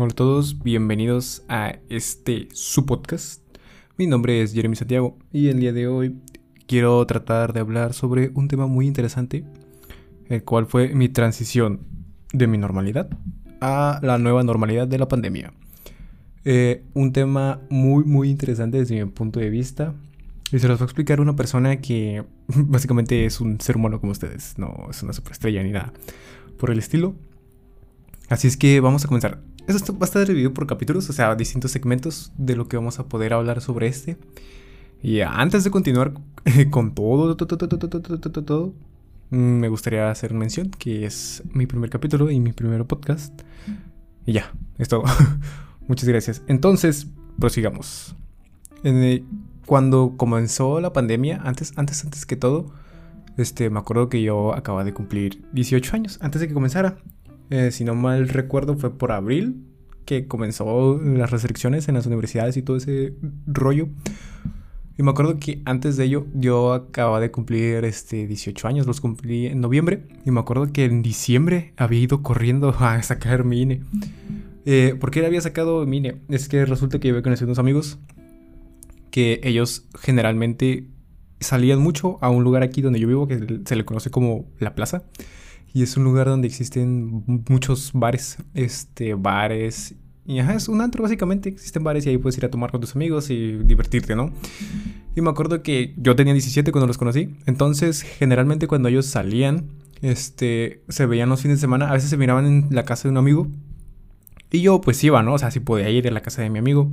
Hola 0.00 0.12
a 0.12 0.14
todos, 0.14 0.62
bienvenidos 0.62 1.42
a 1.48 1.74
este 1.88 2.46
su 2.52 2.86
podcast. 2.86 3.42
Mi 3.96 4.06
nombre 4.06 4.42
es 4.42 4.52
Jeremy 4.52 4.76
Santiago 4.76 5.18
y 5.32 5.48
el 5.48 5.58
día 5.58 5.72
de 5.72 5.88
hoy 5.88 6.20
quiero 6.68 7.04
tratar 7.04 7.52
de 7.52 7.58
hablar 7.58 7.94
sobre 7.94 8.30
un 8.34 8.46
tema 8.46 8.68
muy 8.68 8.86
interesante, 8.86 9.44
el 10.28 10.44
cual 10.44 10.66
fue 10.66 10.94
mi 10.94 11.08
transición 11.08 11.80
de 12.32 12.46
mi 12.46 12.58
normalidad 12.58 13.10
a 13.60 13.98
la 14.00 14.18
nueva 14.18 14.44
normalidad 14.44 14.86
de 14.86 14.98
la 14.98 15.08
pandemia. 15.08 15.52
Eh, 16.44 16.84
un 16.94 17.12
tema 17.12 17.60
muy 17.68 18.04
muy 18.04 18.30
interesante 18.30 18.78
desde 18.78 19.04
mi 19.04 19.10
punto 19.10 19.40
de 19.40 19.50
vista 19.50 19.94
y 20.52 20.60
se 20.60 20.68
los 20.68 20.78
va 20.78 20.84
a 20.84 20.86
explicar 20.86 21.20
una 21.20 21.34
persona 21.34 21.80
que 21.80 22.24
básicamente 22.46 23.26
es 23.26 23.40
un 23.40 23.60
ser 23.60 23.76
humano 23.76 23.98
como 23.98 24.12
ustedes, 24.12 24.56
no 24.58 24.86
es 24.88 25.02
una 25.02 25.12
superestrella 25.12 25.60
ni 25.64 25.72
nada 25.72 25.92
por 26.56 26.70
el 26.70 26.78
estilo. 26.78 27.16
Así 28.28 28.46
es 28.46 28.56
que 28.56 28.78
vamos 28.78 29.04
a 29.04 29.08
comenzar. 29.08 29.40
Esto 29.76 29.92
va 29.92 30.00
a 30.00 30.04
estar 30.06 30.26
dividido 30.26 30.54
por 30.54 30.66
capítulos, 30.66 31.10
o 31.10 31.12
sea, 31.12 31.34
distintos 31.34 31.72
segmentos 31.72 32.32
de 32.38 32.56
lo 32.56 32.68
que 32.68 32.78
vamos 32.78 32.98
a 32.98 33.06
poder 33.06 33.34
hablar 33.34 33.60
sobre 33.60 33.86
este. 33.86 34.16
Y 35.02 35.20
antes 35.20 35.62
de 35.62 35.70
continuar 35.70 36.14
con 36.70 36.94
todo, 36.94 37.36
todo, 37.36 37.58
todo, 37.58 38.44
todo, 38.44 38.74
me 39.28 39.68
gustaría 39.68 40.10
hacer 40.10 40.32
mención 40.32 40.70
que 40.70 41.04
es 41.04 41.42
mi 41.52 41.66
primer 41.66 41.90
capítulo 41.90 42.30
y 42.30 42.40
mi 42.40 42.52
primer 42.52 42.86
podcast. 42.86 43.42
Y 44.24 44.32
ya, 44.32 44.54
es 44.78 44.88
todo. 44.88 45.04
Muchas 45.86 46.08
gracias. 46.08 46.42
Entonces, 46.48 47.06
prosigamos. 47.38 48.16
cuando 49.66 50.14
comenzó 50.16 50.80
la 50.80 50.94
pandemia, 50.94 51.42
antes, 51.44 51.74
antes, 51.76 52.04
antes 52.04 52.24
que 52.24 52.36
todo, 52.36 52.72
este, 53.36 53.68
me 53.68 53.80
acuerdo 53.80 54.08
que 54.08 54.22
yo 54.22 54.54
acababa 54.54 54.84
de 54.84 54.94
cumplir 54.94 55.44
18 55.52 55.94
años, 55.94 56.18
antes 56.22 56.40
de 56.40 56.48
que 56.48 56.54
comenzara. 56.54 56.96
Eh, 57.50 57.70
si 57.70 57.84
no 57.84 57.94
mal 57.94 58.28
recuerdo, 58.28 58.76
fue 58.76 58.96
por 58.96 59.12
abril 59.12 59.64
que 60.04 60.26
comenzó 60.26 60.98
las 61.02 61.30
restricciones 61.30 61.88
en 61.88 61.94
las 61.94 62.06
universidades 62.06 62.56
y 62.56 62.62
todo 62.62 62.76
ese 62.76 63.14
rollo. 63.46 63.88
Y 64.96 65.02
me 65.02 65.10
acuerdo 65.10 65.38
que 65.38 65.62
antes 65.64 65.96
de 65.96 66.04
ello 66.04 66.26
yo 66.34 66.72
acababa 66.72 67.20
de 67.20 67.30
cumplir 67.30 67.84
este 67.84 68.26
18 68.26 68.66
años, 68.66 68.86
los 68.86 69.00
cumplí 69.00 69.46
en 69.46 69.60
noviembre. 69.60 70.04
Y 70.24 70.30
me 70.30 70.40
acuerdo 70.40 70.72
que 70.72 70.86
en 70.86 71.02
diciembre 71.02 71.72
había 71.76 72.00
ido 72.00 72.22
corriendo 72.22 72.70
a 72.78 73.02
sacar 73.02 73.44
mi 73.44 73.62
INE. 73.62 73.82
Eh, 74.64 74.96
¿Por 74.98 75.10
qué 75.10 75.24
había 75.24 75.40
sacado 75.40 75.86
mi 75.86 75.98
INE? 75.98 76.16
Es 76.28 76.48
que 76.48 76.64
resulta 76.64 76.98
que 76.98 77.08
yo 77.08 77.14
había 77.14 77.22
conocido 77.22 77.46
unos 77.46 77.58
amigos 77.58 77.98
que 79.10 79.40
ellos 79.44 79.86
generalmente 80.00 80.88
salían 81.40 81.80
mucho 81.80 82.18
a 82.20 82.30
un 82.30 82.44
lugar 82.44 82.62
aquí 82.62 82.82
donde 82.82 82.98
yo 82.98 83.08
vivo 83.08 83.28
que 83.28 83.60
se 83.64 83.76
le 83.76 83.84
conoce 83.84 84.10
como 84.10 84.46
La 84.58 84.74
Plaza. 84.74 85.04
Y 85.78 85.82
es 85.84 85.96
un 85.96 86.02
lugar 86.02 86.26
donde 86.26 86.48
existen 86.48 87.22
muchos 87.48 87.92
bares, 87.94 88.38
este, 88.52 89.14
bares. 89.14 89.94
Y 90.26 90.40
es 90.40 90.68
un 90.68 90.80
antro 90.80 91.04
básicamente. 91.04 91.50
Existen 91.50 91.84
bares 91.84 92.04
y 92.04 92.08
ahí 92.08 92.18
puedes 92.18 92.36
ir 92.36 92.44
a 92.44 92.50
tomar 92.50 92.72
con 92.72 92.80
tus 92.80 92.96
amigos 92.96 93.30
y 93.30 93.58
divertirte, 93.58 94.16
¿no? 94.16 94.32
Y 95.14 95.20
me 95.20 95.30
acuerdo 95.30 95.62
que 95.62 95.94
yo 95.96 96.16
tenía 96.16 96.32
17 96.32 96.72
cuando 96.72 96.88
los 96.88 96.98
conocí. 96.98 97.36
Entonces, 97.46 98.02
generalmente 98.02 98.66
cuando 98.66 98.88
ellos 98.88 99.06
salían, 99.06 99.68
este, 100.02 100.82
se 100.88 101.06
veían 101.06 101.28
los 101.28 101.42
fines 101.42 101.58
de 101.58 101.60
semana. 101.60 101.90
A 101.90 101.92
veces 101.92 102.10
se 102.10 102.16
miraban 102.16 102.44
en 102.46 102.66
la 102.72 102.84
casa 102.84 103.04
de 103.04 103.12
un 103.12 103.18
amigo. 103.18 103.46
Y 104.50 104.62
yo 104.62 104.80
pues 104.80 105.04
iba, 105.04 105.22
¿no? 105.22 105.34
O 105.34 105.38
sea, 105.38 105.52
sí 105.52 105.60
podía 105.60 105.88
ir 105.90 106.08
a 106.08 106.10
la 106.10 106.22
casa 106.22 106.42
de 106.42 106.50
mi 106.50 106.58
amigo. 106.58 106.90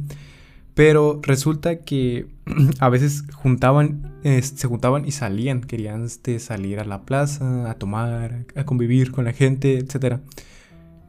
Pero 0.75 1.22
resulta 1.23 1.80
que 1.80 2.27
a 2.80 2.89
veces 2.89 3.23
juntaban, 3.33 4.14
se 4.25 4.67
juntaban 4.67 5.05
y 5.05 5.11
salían, 5.11 5.61
querían 5.61 6.05
este, 6.05 6.39
salir 6.39 6.79
a 6.79 6.83
la 6.83 7.03
plaza, 7.03 7.69
a 7.69 7.75
tomar, 7.75 8.47
a 8.55 8.65
convivir 8.65 9.11
con 9.11 9.25
la 9.25 9.33
gente, 9.33 9.77
etc. 9.77 10.17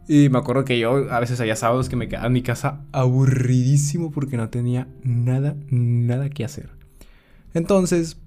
Y 0.06 0.28
me 0.28 0.39
acuerdo 0.39 0.67
que 0.67 0.78
yo 0.78 1.11
a 1.11 1.19
veces 1.19 1.41
había 1.41 1.56
sábados 1.56 1.89
que 1.89 1.97
me 1.97 2.09
quedaba 2.09 2.27
en 2.27 2.34
mi 2.34 2.42
casa 2.42 2.84
aburridísimo 2.92 4.11
porque 4.11 4.37
no 4.37 4.50
tenía 4.50 4.89
nada, 5.03 5.56
nada 5.70 6.28
que 6.28 6.44
hacer. 6.44 6.69
Entonces, 7.55 8.19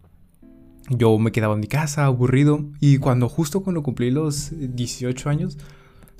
yo 0.90 1.20
me 1.20 1.32
quedaba 1.32 1.54
en 1.54 1.60
mi 1.60 1.68
casa 1.68 2.06
aburrido 2.06 2.66
y 2.80 2.98
cuando 2.98 3.30
justo 3.30 3.62
cuando 3.62 3.84
cumplí 3.84 4.10
los 4.10 4.52
18 4.52 5.30
años, 5.30 5.60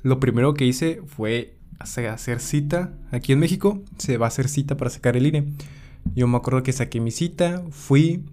lo 0.02 0.20
primero 0.20 0.54
que 0.54 0.64
hice 0.64 1.02
fue 1.06 1.56
hacer 1.80 2.38
cita 2.38 2.94
aquí 3.10 3.32
en 3.32 3.40
México, 3.40 3.82
se 3.98 4.16
va 4.16 4.26
a 4.26 4.28
hacer 4.28 4.48
cita 4.48 4.76
para 4.76 4.90
sacar 4.90 5.16
el 5.16 5.26
INE. 5.26 5.54
Yo 6.14 6.28
me 6.28 6.36
acuerdo 6.36 6.62
que 6.62 6.72
saqué 6.72 7.00
mi 7.00 7.10
cita, 7.10 7.64
fui, 7.70 8.24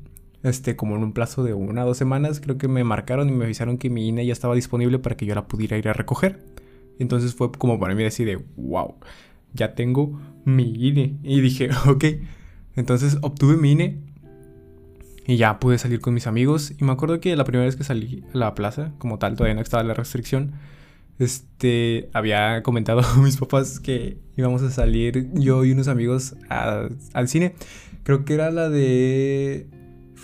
este, 0.43 0.75
como 0.75 0.95
en 0.95 1.03
un 1.03 1.13
plazo 1.13 1.43
de 1.43 1.53
una 1.53 1.83
o 1.83 1.87
dos 1.87 1.97
semanas, 1.97 2.39
creo 2.39 2.57
que 2.57 2.67
me 2.67 2.83
marcaron 2.83 3.29
y 3.29 3.31
me 3.31 3.45
avisaron 3.45 3.77
que 3.77 3.89
mi 3.89 4.07
INE 4.07 4.25
ya 4.25 4.33
estaba 4.33 4.55
disponible 4.55 4.99
para 4.99 5.17
que 5.17 5.25
yo 5.25 5.35
la 5.35 5.47
pudiera 5.47 5.77
ir 5.77 5.87
a 5.89 5.93
recoger. 5.93 6.43
Entonces 6.99 7.35
fue 7.35 7.51
como 7.51 7.79
para 7.79 7.95
mí 7.95 8.03
decir 8.03 8.27
de, 8.27 8.43
wow, 8.55 8.95
ya 9.53 9.75
tengo 9.75 10.19
mi 10.45 10.73
INE. 10.73 11.17
Y 11.23 11.41
dije, 11.41 11.69
ok. 11.87 12.05
Entonces 12.75 13.17
obtuve 13.21 13.57
mi 13.57 13.71
INE 13.71 13.99
y 15.25 15.37
ya 15.37 15.59
pude 15.59 15.77
salir 15.77 15.99
con 15.99 16.13
mis 16.13 16.27
amigos. 16.27 16.73
Y 16.77 16.83
me 16.83 16.91
acuerdo 16.91 17.19
que 17.19 17.35
la 17.35 17.43
primera 17.43 17.65
vez 17.65 17.75
que 17.75 17.83
salí 17.83 18.23
a 18.33 18.37
la 18.37 18.55
plaza, 18.55 18.93
como 18.97 19.19
tal, 19.19 19.35
todavía 19.35 19.55
no 19.55 19.61
estaba 19.61 19.83
la 19.83 19.93
restricción 19.93 20.53
este, 21.19 22.09
había 22.13 22.61
comentado 22.63 23.01
a 23.15 23.15
mis 23.17 23.37
papás 23.37 23.79
que 23.79 24.17
íbamos 24.35 24.61
a 24.61 24.69
salir 24.69 25.29
yo 25.33 25.65
y 25.65 25.71
unos 25.71 25.87
amigos 25.87 26.35
al 26.49 27.27
cine. 27.27 27.53
Creo 28.03 28.25
que 28.25 28.33
era 28.33 28.51
la 28.51 28.69
de 28.69 29.67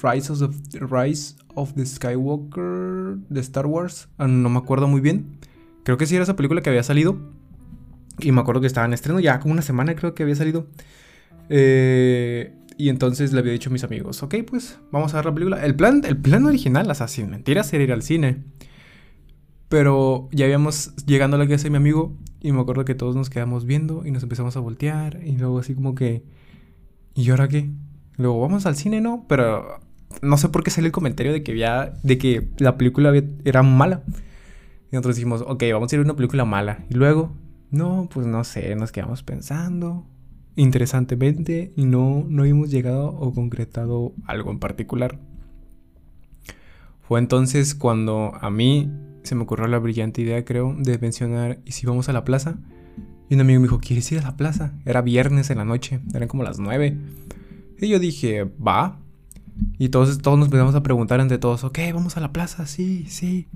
Rise 0.02 0.32
of, 0.32 0.40
the, 0.40 0.80
Rise 0.80 1.36
of 1.56 1.74
the 1.74 1.86
Skywalker 1.86 3.18
de 3.30 3.42
Star 3.42 3.66
Wars. 3.66 4.10
Ah, 4.18 4.28
no 4.28 4.50
me 4.50 4.58
acuerdo 4.58 4.88
muy 4.88 5.02
bien. 5.02 5.38
Creo 5.84 5.98
que 5.98 6.06
sí 6.06 6.16
era 6.16 6.24
esa 6.24 6.36
película 6.36 6.62
que 6.62 6.70
había 6.70 6.84
salido. 6.84 7.18
Y 8.20 8.32
me 8.32 8.42
acuerdo 8.42 8.62
que 8.62 8.68
estaba 8.68 8.86
en 8.86 8.94
estreno 8.94 9.20
ya 9.20 9.40
como 9.40 9.54
una 9.54 9.62
semana 9.62 9.96
creo 9.96 10.14
que 10.14 10.24
había 10.24 10.36
salido. 10.36 10.68
Eh, 11.50 12.54
y 12.78 12.90
entonces 12.90 13.34
le 13.34 13.40
había 13.40 13.52
dicho 13.52 13.70
a 13.70 13.74
mis 13.74 13.84
amigos, 13.84 14.24
ok, 14.24 14.36
pues 14.48 14.80
vamos 14.92 15.14
a 15.14 15.18
ver 15.18 15.26
la 15.26 15.34
película. 15.34 15.66
El 15.66 15.76
plan, 15.76 16.02
el 16.06 16.18
plan 16.18 16.46
original, 16.46 16.90
o 16.90 16.96
sea, 16.96 17.08
sin 17.08 17.30
mentiras, 17.30 17.72
era 17.74 17.84
ir 17.84 17.92
al 17.92 18.02
cine. 18.02 18.44
Pero 19.70 20.30
ya 20.32 20.46
habíamos 20.46 20.96
llegando 21.06 21.36
a 21.36 21.40
la 21.40 21.48
casa 21.48 21.64
de 21.64 21.72
mi 21.72 21.78
amigo 21.78 22.16
y 22.42 22.52
me 22.52 22.62
acuerdo 22.62 22.86
que 22.86 22.96
todos 22.96 23.16
nos 23.16 23.30
quedamos 23.30 23.66
viendo 23.66 24.06
y 24.06 24.12
nos 24.12 24.24
empezamos 24.24 24.56
a 24.56 24.60
voltear 24.60 25.22
y 25.24 25.38
luego 25.38 25.60
así 25.60 25.74
como 25.74 25.96
que... 25.96 26.24
¿Y 27.16 27.30
ahora 27.30 27.48
qué? 27.48 27.70
Luego 28.18 28.40
vamos 28.40 28.66
al 28.66 28.76
cine, 28.76 29.02
¿no? 29.02 29.26
Pero 29.28 29.80
no 30.22 30.38
sé 30.38 30.50
por 30.50 30.64
qué 30.64 30.72
salió 30.72 30.88
el 30.88 30.92
comentario 30.92 31.34
de 31.34 31.44
que 31.44 31.58
ya... 31.58 31.94
de 32.04 32.18
que 32.18 32.50
la 32.58 32.78
película 32.78 33.14
era 33.44 33.64
mala. 33.64 34.04
Y 34.92 34.96
nosotros 34.96 35.16
dijimos, 35.16 35.44
ok, 35.48 35.64
vamos 35.72 35.92
a 35.92 35.96
ir 35.96 36.00
a 36.00 36.04
una 36.04 36.16
película 36.16 36.46
mala. 36.46 36.86
Y 36.90 36.94
luego, 36.94 37.36
no, 37.72 38.08
pues 38.14 38.28
no 38.28 38.44
sé, 38.44 38.76
nos 38.76 38.92
quedamos 38.92 39.24
pensando 39.24 40.06
interesantemente 40.56 41.74
y 41.76 41.86
no, 41.86 42.26
no 42.28 42.46
hemos 42.46 42.70
llegado 42.70 43.08
o 43.08 43.34
concretado 43.34 44.14
algo 44.26 44.52
en 44.52 44.60
particular. 44.60 45.20
Fue 47.02 47.20
entonces 47.20 47.76
cuando 47.76 48.34
a 48.40 48.50
mí 48.50 48.92
se 49.24 49.36
me 49.36 49.44
ocurrió 49.44 49.68
la 49.68 49.80
brillante 49.80 50.22
idea, 50.22 50.44
creo, 50.46 50.76
de 50.78 50.98
mencionar, 50.98 51.60
¿y 51.66 51.72
si 51.72 51.86
vamos 51.86 52.10
a 52.10 52.14
la 52.14 52.24
plaza? 52.24 52.58
Y 53.30 53.36
un 53.36 53.42
amigo 53.42 53.60
me 53.60 53.68
dijo, 53.68 53.80
¿quieres 53.80 54.12
ir 54.12 54.20
a 54.20 54.24
la 54.24 54.38
plaza? 54.38 54.74
Era 54.86 55.02
viernes 55.02 55.50
en 55.50 55.58
la 55.58 55.66
noche, 55.66 56.02
eran 56.14 56.28
como 56.28 56.44
las 56.44 56.60
nueve. 56.60 56.98
Y 57.84 57.90
yo 57.90 58.00
dije, 58.00 58.46
va. 58.46 59.00
Y 59.78 59.90
todos, 59.90 60.18
todos 60.20 60.38
nos 60.38 60.48
empezamos 60.48 60.74
a 60.76 60.84
preguntar 60.84 61.20
entre 61.20 61.38
todos, 61.38 61.64
ok, 61.64 61.80
vamos 61.94 62.18
a 62.18 62.22
la 62.22 62.32
plaza, 62.32 62.66
sí, 62.66 63.06
sí. 63.08 63.48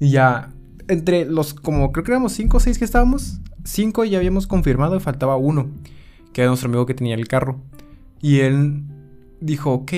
Y 0.00 0.10
ya, 0.10 0.50
entre 0.88 1.24
los, 1.24 1.54
como 1.54 1.92
creo 1.92 2.04
que 2.04 2.12
éramos 2.12 2.32
cinco 2.32 2.58
o 2.58 2.60
seis 2.60 2.78
que 2.78 2.84
estábamos, 2.84 3.40
cinco 3.64 4.04
ya 4.04 4.18
habíamos 4.18 4.46
confirmado 4.46 4.96
y 4.96 5.00
faltaba 5.00 5.36
uno, 5.36 5.68
que 6.32 6.42
era 6.42 6.48
nuestro 6.48 6.68
amigo 6.68 6.86
que 6.86 6.94
tenía 6.94 7.14
el 7.14 7.28
carro. 7.28 7.60
Y 8.22 8.40
él 8.40 8.84
dijo, 9.40 9.72
ok, 9.72 9.92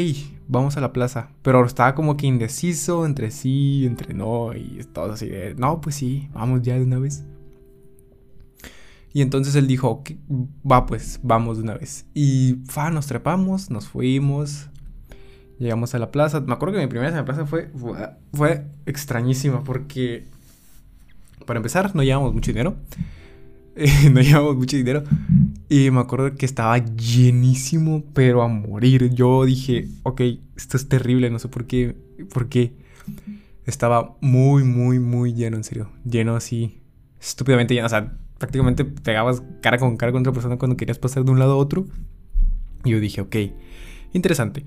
vamos 0.48 0.76
a 0.76 0.80
la 0.80 0.92
plaza. 0.92 1.28
Pero 1.42 1.64
estaba 1.64 1.94
como 1.94 2.16
que 2.16 2.26
indeciso 2.26 3.06
entre 3.06 3.30
sí, 3.30 3.84
entre 3.86 4.14
no, 4.14 4.54
y 4.54 4.80
todo 4.92 5.12
así 5.12 5.26
de, 5.26 5.54
no, 5.54 5.80
pues 5.80 5.96
sí, 5.96 6.28
vamos 6.32 6.62
ya 6.62 6.74
de 6.74 6.82
una 6.82 6.98
vez. 6.98 7.24
Y 9.16 9.22
entonces 9.22 9.54
él 9.54 9.66
dijo, 9.66 10.04
va 10.70 10.84
pues, 10.84 11.20
vamos 11.22 11.56
de 11.56 11.62
una 11.62 11.72
vez. 11.72 12.04
Y 12.12 12.58
fa, 12.68 12.90
nos 12.90 13.06
trepamos, 13.06 13.70
nos 13.70 13.88
fuimos, 13.88 14.68
llegamos 15.58 15.94
a 15.94 15.98
la 15.98 16.10
plaza. 16.10 16.42
Me 16.42 16.52
acuerdo 16.52 16.74
que 16.74 16.82
mi 16.82 16.86
primera 16.86 17.08
vez 17.08 17.12
en 17.14 17.20
la 17.20 17.24
plaza 17.24 17.46
fue, 17.46 17.70
fue 18.34 18.66
extrañísima 18.84 19.64
porque, 19.64 20.26
para 21.46 21.56
empezar, 21.56 21.96
no 21.96 22.02
llevamos 22.02 22.34
mucho 22.34 22.50
dinero. 22.50 22.76
no 24.12 24.20
llevamos 24.20 24.56
mucho 24.56 24.76
dinero. 24.76 25.02
Y 25.70 25.90
me 25.90 26.00
acuerdo 26.00 26.34
que 26.34 26.44
estaba 26.44 26.76
llenísimo, 26.76 28.04
pero 28.12 28.42
a 28.42 28.48
morir. 28.48 29.14
Yo 29.14 29.46
dije, 29.46 29.88
ok, 30.02 30.20
esto 30.58 30.76
es 30.76 30.90
terrible, 30.90 31.30
no 31.30 31.38
sé 31.38 31.48
por 31.48 31.66
qué. 31.66 31.96
Por 32.34 32.50
qué. 32.50 32.74
Estaba 33.64 34.14
muy, 34.20 34.62
muy, 34.62 34.98
muy 34.98 35.32
lleno, 35.32 35.56
en 35.56 35.64
serio. 35.64 35.90
Lleno 36.04 36.36
así, 36.36 36.82
estúpidamente 37.18 37.72
lleno. 37.72 37.86
O 37.86 37.88
sea, 37.88 38.18
prácticamente 38.38 38.84
pegabas 38.84 39.42
cara 39.60 39.78
con 39.78 39.96
cara 39.96 40.12
con 40.12 40.20
otra 40.20 40.32
persona 40.32 40.58
cuando 40.58 40.76
querías 40.76 40.98
pasar 40.98 41.24
de 41.24 41.30
un 41.30 41.38
lado 41.38 41.52
a 41.52 41.56
otro. 41.56 41.86
Y 42.84 42.90
yo 42.90 43.00
dije, 43.00 43.20
ok, 43.20 43.36
interesante. 44.12 44.64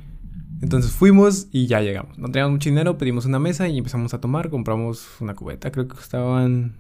Entonces 0.62 0.92
fuimos 0.92 1.48
y 1.52 1.68
ya 1.68 1.82
llegamos. 1.82 2.18
No 2.18 2.28
teníamos 2.28 2.52
mucho 2.54 2.70
dinero, 2.70 2.98
pedimos 2.98 3.26
una 3.26 3.40
mesa 3.40 3.68
y 3.68 3.78
empezamos 3.78 4.14
a 4.14 4.20
tomar. 4.20 4.50
Compramos 4.50 5.08
una 5.22 5.36
cubeta, 5.36 5.72
creo 5.72 5.88
que 5.88 5.96
costaban. 5.96 6.76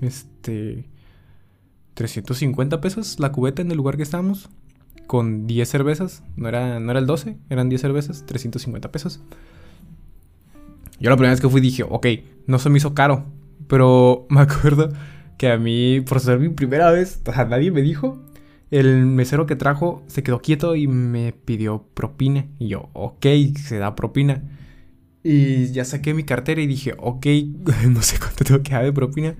Este 0.00 0.88
350 1.94 2.80
pesos 2.80 3.20
la 3.20 3.30
cubeta 3.32 3.62
en 3.62 3.70
el 3.70 3.76
lugar 3.76 3.96
que 3.96 4.02
estábamos. 4.02 4.50
Con 5.06 5.46
10 5.46 5.68
cervezas. 5.68 6.22
No 6.36 6.48
era, 6.48 6.80
no 6.80 6.90
era 6.90 7.00
el 7.00 7.06
12, 7.06 7.36
eran 7.50 7.68
10 7.68 7.80
cervezas, 7.80 8.24
350 8.26 8.90
pesos. 8.90 9.20
Yo 11.00 11.10
la 11.10 11.16
primera 11.16 11.32
vez 11.32 11.40
que 11.40 11.48
fui 11.48 11.60
dije, 11.60 11.82
ok, 11.82 12.06
no 12.46 12.58
se 12.58 12.70
me 12.70 12.78
hizo 12.78 12.94
caro. 12.94 13.24
Pero 13.66 14.26
me 14.30 14.40
acuerdo 14.40 14.90
que 15.36 15.50
a 15.50 15.58
mí, 15.58 16.00
por 16.00 16.20
ser 16.20 16.38
mi 16.38 16.48
primera 16.48 16.90
vez, 16.90 17.20
o 17.26 17.32
sea, 17.32 17.44
nadie 17.44 17.70
me 17.70 17.82
dijo. 17.82 18.22
El 18.70 19.06
mesero 19.06 19.46
que 19.46 19.56
trajo 19.56 20.02
se 20.08 20.22
quedó 20.22 20.40
quieto 20.40 20.74
y 20.74 20.88
me 20.88 21.32
pidió 21.32 21.86
propina. 21.94 22.46
Y 22.58 22.68
yo, 22.68 22.90
ok, 22.92 23.26
se 23.56 23.78
da 23.78 23.94
propina. 23.94 24.42
Y 25.22 25.72
ya 25.72 25.84
saqué 25.84 26.12
mi 26.12 26.24
cartera 26.24 26.60
y 26.60 26.66
dije, 26.66 26.94
ok, 26.98 27.26
no 27.88 28.02
sé 28.02 28.18
cuánto 28.18 28.44
tengo 28.44 28.62
que 28.62 28.72
dar 28.72 28.84
de 28.84 28.92
propina. 28.92 29.36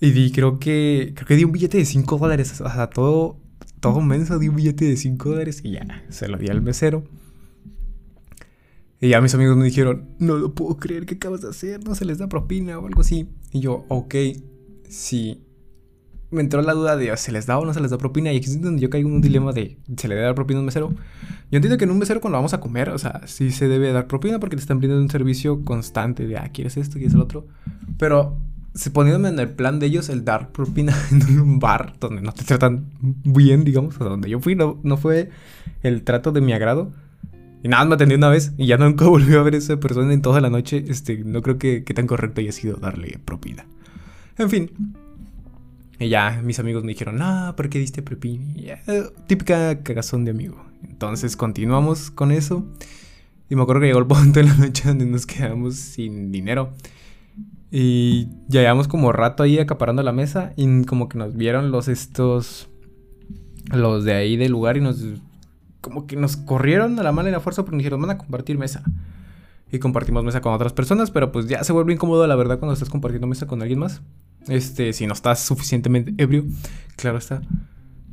Y 0.00 0.10
di, 0.10 0.32
creo 0.32 0.58
que, 0.58 1.12
creo 1.14 1.26
que 1.26 1.36
di 1.36 1.44
un 1.44 1.52
billete 1.52 1.78
de 1.78 1.84
5 1.84 2.18
dólares. 2.18 2.60
O 2.60 2.68
sea, 2.68 2.90
todo, 2.90 3.38
todo 3.80 4.00
menso 4.00 4.38
di 4.38 4.48
un 4.48 4.56
billete 4.56 4.84
de 4.86 4.96
5 4.96 5.30
dólares 5.30 5.60
y 5.64 5.72
ya, 5.72 6.04
se 6.08 6.28
lo 6.28 6.38
di 6.38 6.48
al 6.48 6.60
mesero. 6.62 7.04
Y 9.00 9.08
ya 9.08 9.20
mis 9.20 9.34
amigos 9.34 9.56
me 9.56 9.64
dijeron, 9.64 10.10
no 10.18 10.36
lo 10.36 10.54
puedo 10.54 10.76
creer, 10.76 11.06
¿qué 11.06 11.14
acabas 11.14 11.40
de 11.42 11.48
hacer? 11.48 11.84
No 11.84 11.94
se 11.94 12.04
les 12.04 12.18
da 12.18 12.28
propina 12.28 12.78
o 12.78 12.86
algo 12.86 13.00
así. 13.00 13.28
Y 13.50 13.60
yo, 13.60 13.84
ok, 13.88 14.14
sí. 14.92 15.42
Me 16.30 16.40
entró 16.40 16.62
la 16.62 16.72
duda 16.72 16.96
de, 16.96 17.14
¿se 17.16 17.30
les 17.30 17.46
da 17.46 17.58
o 17.58 17.64
no 17.66 17.74
se 17.74 17.80
les 17.80 17.90
da 17.90 17.98
propina? 17.98 18.32
Y 18.32 18.38
aquí 18.38 18.46
es 18.46 18.62
donde 18.62 18.80
yo 18.80 18.88
caigo 18.88 19.08
en 19.08 19.16
un 19.16 19.20
dilema 19.20 19.52
de, 19.52 19.76
¿se 19.96 20.08
le 20.08 20.14
debe 20.14 20.26
dar 20.26 20.34
propina 20.34 20.58
a 20.58 20.60
un 20.60 20.66
mesero? 20.66 20.94
Yo 21.50 21.56
entiendo 21.56 21.76
que 21.76 21.84
en 21.84 21.90
un 21.90 21.98
mesero 21.98 22.22
cuando 22.22 22.38
vamos 22.38 22.54
a 22.54 22.60
comer, 22.60 22.88
o 22.88 22.98
sea, 22.98 23.20
sí 23.26 23.50
se 23.50 23.68
debe 23.68 23.92
dar 23.92 24.06
propina 24.06 24.40
porque 24.40 24.56
te 24.56 24.62
están 24.62 24.78
brindando 24.78 25.02
un 25.02 25.10
servicio 25.10 25.62
constante 25.62 26.26
de, 26.26 26.38
ah, 26.38 26.48
¿quieres 26.52 26.78
esto? 26.78 26.94
¿Quieres 26.94 27.12
el 27.12 27.20
otro? 27.20 27.46
Pero 27.98 28.38
se 28.74 28.90
poniéndome 28.90 29.28
en 29.28 29.38
el 29.38 29.50
plan 29.50 29.78
de 29.78 29.86
ellos 29.86 30.08
el 30.08 30.24
dar 30.24 30.50
propina 30.52 30.94
en 31.10 31.40
un 31.40 31.58
bar 31.58 31.94
donde 32.00 32.22
no 32.22 32.32
te 32.32 32.44
tratan 32.44 32.86
bien, 33.00 33.64
digamos, 33.64 33.98
donde 33.98 34.30
yo 34.30 34.40
fui, 34.40 34.54
no, 34.54 34.80
no 34.82 34.96
fue 34.96 35.30
el 35.82 36.02
trato 36.02 36.32
de 36.32 36.40
mi 36.40 36.52
agrado. 36.52 36.92
Y 37.62 37.68
nada, 37.68 37.84
me 37.84 37.94
atendió 37.94 38.18
una 38.18 38.28
vez 38.28 38.52
y 38.56 38.66
ya 38.66 38.76
nunca 38.76 39.04
volvió 39.08 39.40
a 39.40 39.42
ver 39.42 39.54
esa 39.54 39.78
persona 39.78 40.12
en 40.12 40.22
toda 40.22 40.40
la 40.40 40.50
noche. 40.50 40.84
Este, 40.88 41.18
no 41.18 41.42
creo 41.42 41.58
que, 41.58 41.82
tan 41.82 42.06
correcto 42.06 42.40
haya 42.40 42.52
sido 42.52 42.76
darle 42.76 43.18
propina. 43.24 43.66
En 44.38 44.50
fin. 44.50 44.70
Y 45.98 46.08
ya 46.08 46.40
mis 46.42 46.58
amigos 46.58 46.82
me 46.82 46.92
dijeron, 46.92 47.16
no, 47.16 47.54
¿por 47.56 47.68
qué 47.68 47.78
diste 47.78 48.02
propina? 48.02 48.44
típica 49.26 49.82
cagazón 49.82 50.24
de 50.24 50.32
amigo. 50.32 50.64
Entonces 50.88 51.36
continuamos 51.36 52.10
con 52.10 52.32
eso. 52.32 52.66
Y 53.48 53.56
me 53.56 53.62
acuerdo 53.62 53.82
que 53.82 53.86
llegó 53.88 54.00
el 54.00 54.06
punto 54.08 54.40
en 54.40 54.46
la 54.46 54.54
noche 54.54 54.88
donde 54.88 55.06
nos 55.06 55.26
quedamos 55.26 55.76
sin 55.76 56.32
dinero. 56.32 56.74
Y 57.70 58.28
ya 58.48 58.60
llevamos 58.60 58.88
como 58.88 59.12
rato 59.12 59.42
ahí 59.42 59.58
acaparando 59.58 60.02
la 60.02 60.12
mesa. 60.12 60.52
Y 60.56 60.84
como 60.84 61.08
que 61.08 61.18
nos 61.18 61.36
vieron 61.36 61.70
los 61.70 61.88
estos. 61.88 62.68
Los 63.70 64.04
de 64.04 64.14
ahí 64.14 64.36
del 64.36 64.50
lugar 64.50 64.76
y 64.76 64.80
nos 64.80 65.04
como 65.82 66.06
que 66.06 66.16
nos 66.16 66.36
corrieron 66.36 66.98
a 66.98 67.02
la 67.02 67.12
mala 67.12 67.28
y 67.28 67.32
la 67.32 67.40
fuerza 67.40 67.62
porque 67.62 67.76
nos 67.76 67.80
dijeron, 67.80 68.00
van 68.00 68.10
a 68.10 68.18
compartir 68.18 68.56
mesa. 68.56 68.82
Y 69.72 69.78
compartimos 69.78 70.22
mesa 70.22 70.42
con 70.42 70.52
otras 70.52 70.74
personas, 70.74 71.10
pero 71.10 71.32
pues 71.32 71.48
ya 71.48 71.64
se 71.64 71.72
vuelve 71.72 71.94
incómodo 71.94 72.26
la 72.26 72.36
verdad 72.36 72.58
cuando 72.58 72.74
estás 72.74 72.90
compartiendo 72.90 73.26
mesa 73.26 73.46
con 73.46 73.62
alguien 73.62 73.78
más. 73.78 74.02
Este, 74.46 74.92
si 74.92 75.06
no 75.06 75.14
estás 75.14 75.40
suficientemente 75.40 76.14
ebrio, 76.22 76.44
claro 76.96 77.16
está. 77.16 77.40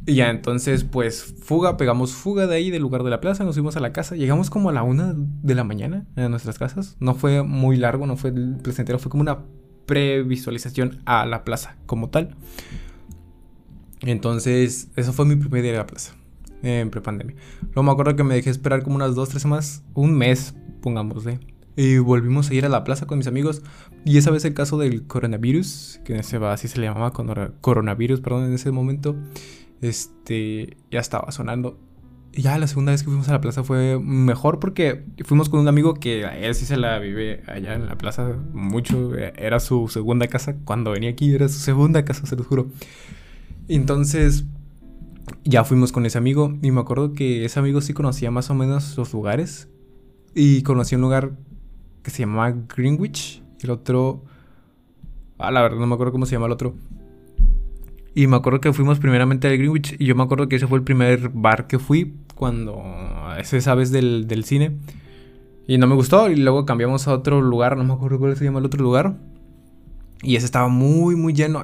Y 0.06 0.15
ya 0.15 0.29
entonces, 0.29 0.85
pues, 0.85 1.35
fuga, 1.44 1.75
pegamos 1.75 2.13
fuga 2.13 2.47
de 2.47 2.56
ahí 2.56 2.71
del 2.71 2.81
lugar 2.81 3.03
de 3.03 3.09
la 3.09 3.19
plaza, 3.19 3.44
nos 3.44 3.56
fuimos 3.56 3.75
a 3.75 3.81
la 3.81 3.91
casa, 3.91 4.15
llegamos 4.15 4.50
como 4.50 4.69
a 4.69 4.73
la 4.73 4.83
una 4.83 5.13
de 5.15 5.53
la 5.53 5.65
mañana 5.65 6.07
a 6.15 6.29
nuestras 6.29 6.57
casas. 6.57 6.95
No 7.01 7.13
fue 7.13 7.44
muy 7.44 7.75
largo, 7.75 8.07
no 8.07 8.15
fue 8.15 8.29
el 8.29 8.57
placentero, 8.63 8.97
fue 8.97 9.11
como 9.11 9.21
una 9.21 9.39
previsualización 9.85 11.01
a 11.06 11.25
la 11.25 11.44
plaza 11.44 11.75
como 11.85 12.09
tal. 12.09 12.38
Entonces, 14.00 14.88
eso 14.95 15.11
fue 15.11 15.25
mi 15.25 15.35
primer 15.35 15.61
día 15.61 15.73
de 15.73 15.77
la 15.79 15.88
plaza 15.88 16.19
en 16.63 16.89
prepandemia. 16.89 17.35
Luego 17.61 17.83
me 17.83 17.91
acuerdo 17.91 18.15
que 18.15 18.23
me 18.23 18.35
dejé 18.35 18.50
esperar 18.50 18.83
como 18.83 18.95
unas 18.95 19.15
dos, 19.15 19.29
tres 19.29 19.41
semanas, 19.41 19.83
un 19.94 20.13
mes, 20.13 20.56
pongámosle. 20.81 21.39
Y 21.75 21.97
volvimos 21.97 22.50
a 22.50 22.53
ir 22.53 22.65
a 22.65 22.69
la 22.69 22.83
plaza 22.83 23.06
con 23.06 23.17
mis 23.17 23.27
amigos. 23.27 23.61
Y 24.03 24.17
esa 24.17 24.31
vez 24.31 24.44
el 24.44 24.53
caso 24.53 24.77
del 24.77 25.07
coronavirus, 25.07 26.01
que 26.03 26.21
se 26.23 26.38
va, 26.38 26.53
así 26.53 26.67
se 26.67 26.79
le 26.79 26.88
llamaba 26.88 27.13
coronavirus, 27.61 28.19
perdón, 28.21 28.45
en 28.45 28.53
ese 28.53 28.71
momento, 28.71 29.15
este, 29.81 30.77
ya 30.91 31.00
estaba 31.00 31.31
sonando. 31.31 31.79
Y 32.33 32.44
ya 32.44 32.57
la 32.57 32.67
segunda 32.67 32.91
vez 32.91 33.01
que 33.01 33.09
fuimos 33.09 33.27
a 33.29 33.31
la 33.31 33.41
plaza 33.41 33.63
fue 33.63 33.97
mejor 34.00 34.59
porque 34.59 35.06
fuimos 35.25 35.50
con 35.50 35.61
un 35.61 35.67
amigo 35.67 35.95
que 35.95 36.25
a 36.25 36.38
él 36.38 36.53
sí 36.53 36.65
se 36.65 36.77
la 36.77 37.00
vive 37.00 37.41
allá 37.47 37.73
en 37.73 37.88
la 37.88 37.97
plaza 37.97 38.35
mucho. 38.53 39.15
Era 39.15 39.59
su 39.59 39.88
segunda 39.88 40.27
casa. 40.27 40.57
Cuando 40.63 40.91
venía 40.91 41.09
aquí 41.09 41.33
era 41.33 41.47
su 41.47 41.59
segunda 41.59 42.06
casa, 42.06 42.27
se 42.27 42.35
lo 42.35 42.44
juro. 42.44 42.67
Entonces, 43.67 44.45
ya 45.43 45.63
fuimos 45.63 45.91
con 45.91 46.05
ese 46.05 46.17
amigo 46.17 46.57
y 46.61 46.71
me 46.71 46.81
acuerdo 46.81 47.13
que 47.13 47.45
ese 47.45 47.59
amigo 47.59 47.81
sí 47.81 47.93
conocía 47.93 48.31
más 48.31 48.49
o 48.49 48.55
menos 48.55 48.97
los 48.97 49.13
lugares 49.13 49.69
y 50.35 50.63
conocía 50.63 50.97
un 50.97 51.01
lugar 51.01 51.31
que 52.03 52.11
se 52.11 52.19
llamaba 52.19 52.55
Greenwich 52.75 53.41
y 53.61 53.65
el 53.65 53.71
otro 53.71 54.23
ah 55.37 55.51
la 55.51 55.61
verdad 55.61 55.79
no 55.79 55.87
me 55.87 55.93
acuerdo 55.93 56.11
cómo 56.11 56.25
se 56.25 56.33
llama 56.33 56.45
el 56.45 56.51
otro. 56.51 56.75
Y 58.15 58.27
me 58.27 58.35
acuerdo 58.35 58.59
que 58.59 58.73
fuimos 58.73 58.99
primeramente 58.99 59.47
al 59.47 59.57
Greenwich 59.57 59.95
y 59.97 60.05
yo 60.05 60.15
me 60.15 60.23
acuerdo 60.23 60.49
que 60.49 60.57
ese 60.57 60.67
fue 60.67 60.77
el 60.77 60.83
primer 60.83 61.29
bar 61.29 61.67
que 61.67 61.79
fui 61.79 62.15
cuando 62.35 62.81
ese 63.37 63.61
sabes 63.61 63.91
del, 63.91 64.27
del 64.27 64.43
cine. 64.43 64.77
Y 65.67 65.77
no 65.77 65.87
me 65.87 65.95
gustó 65.95 66.29
y 66.29 66.35
luego 66.35 66.65
cambiamos 66.65 67.07
a 67.07 67.13
otro 67.13 67.41
lugar 67.41 67.77
no 67.77 67.83
me 67.83 67.93
acuerdo 67.93 68.19
cuál 68.19 68.35
se 68.35 68.43
llama 68.43 68.59
el 68.59 68.65
otro 68.65 68.83
lugar. 68.83 69.17
Y 70.21 70.35
ese 70.35 70.45
estaba 70.45 70.67
muy 70.67 71.15
muy 71.15 71.33
lleno. 71.33 71.63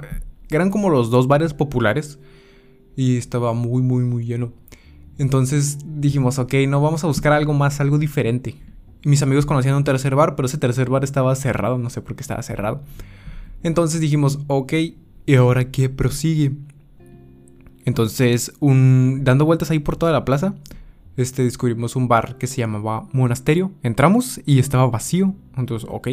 Eran 0.50 0.70
como 0.70 0.90
los 0.90 1.10
dos 1.10 1.28
bares 1.28 1.54
populares 1.54 2.20
y 2.96 3.18
estaba 3.18 3.54
muy, 3.54 3.82
muy, 3.82 4.04
muy 4.04 4.26
lleno. 4.26 4.52
Entonces 5.18 5.80
dijimos, 5.86 6.40
ok, 6.40 6.54
no, 6.68 6.82
vamos 6.82 7.04
a 7.04 7.08
buscar 7.08 7.34
algo 7.34 7.54
más, 7.54 7.80
algo 7.80 7.98
diferente. 7.98 8.56
Mis 9.04 9.22
amigos 9.22 9.46
conocían 9.46 9.76
un 9.76 9.84
tercer 9.84 10.16
bar, 10.16 10.36
pero 10.36 10.48
ese 10.48 10.58
tercer 10.58 10.90
bar 10.90 11.04
estaba 11.04 11.36
cerrado, 11.36 11.78
no 11.78 11.90
sé 11.90 12.02
por 12.02 12.16
qué 12.16 12.22
estaba 12.22 12.42
cerrado. 12.42 12.82
Entonces 13.64 14.02
dijimos, 14.02 14.40
ok, 14.48 14.74
¿y 15.26 15.36
ahora 15.36 15.72
qué 15.72 15.90
prosigue? 15.90 16.54
Entonces, 17.86 18.52
un, 18.60 19.22
dando 19.24 19.46
vueltas 19.46 19.72
ahí 19.72 19.80
por 19.80 19.96
toda 19.96 20.12
la 20.12 20.26
plaza, 20.26 20.56
este, 21.18 21.44
descubrimos 21.44 21.96
un 21.96 22.08
bar 22.08 22.38
que 22.38 22.48
se 22.48 22.58
llamaba 22.58 23.08
Monasterio. 23.14 23.72
Entramos 23.84 24.42
y 24.46 24.60
estaba 24.60 24.88
vacío. 24.88 25.34
Entonces, 25.56 25.88
ok, 25.90 26.10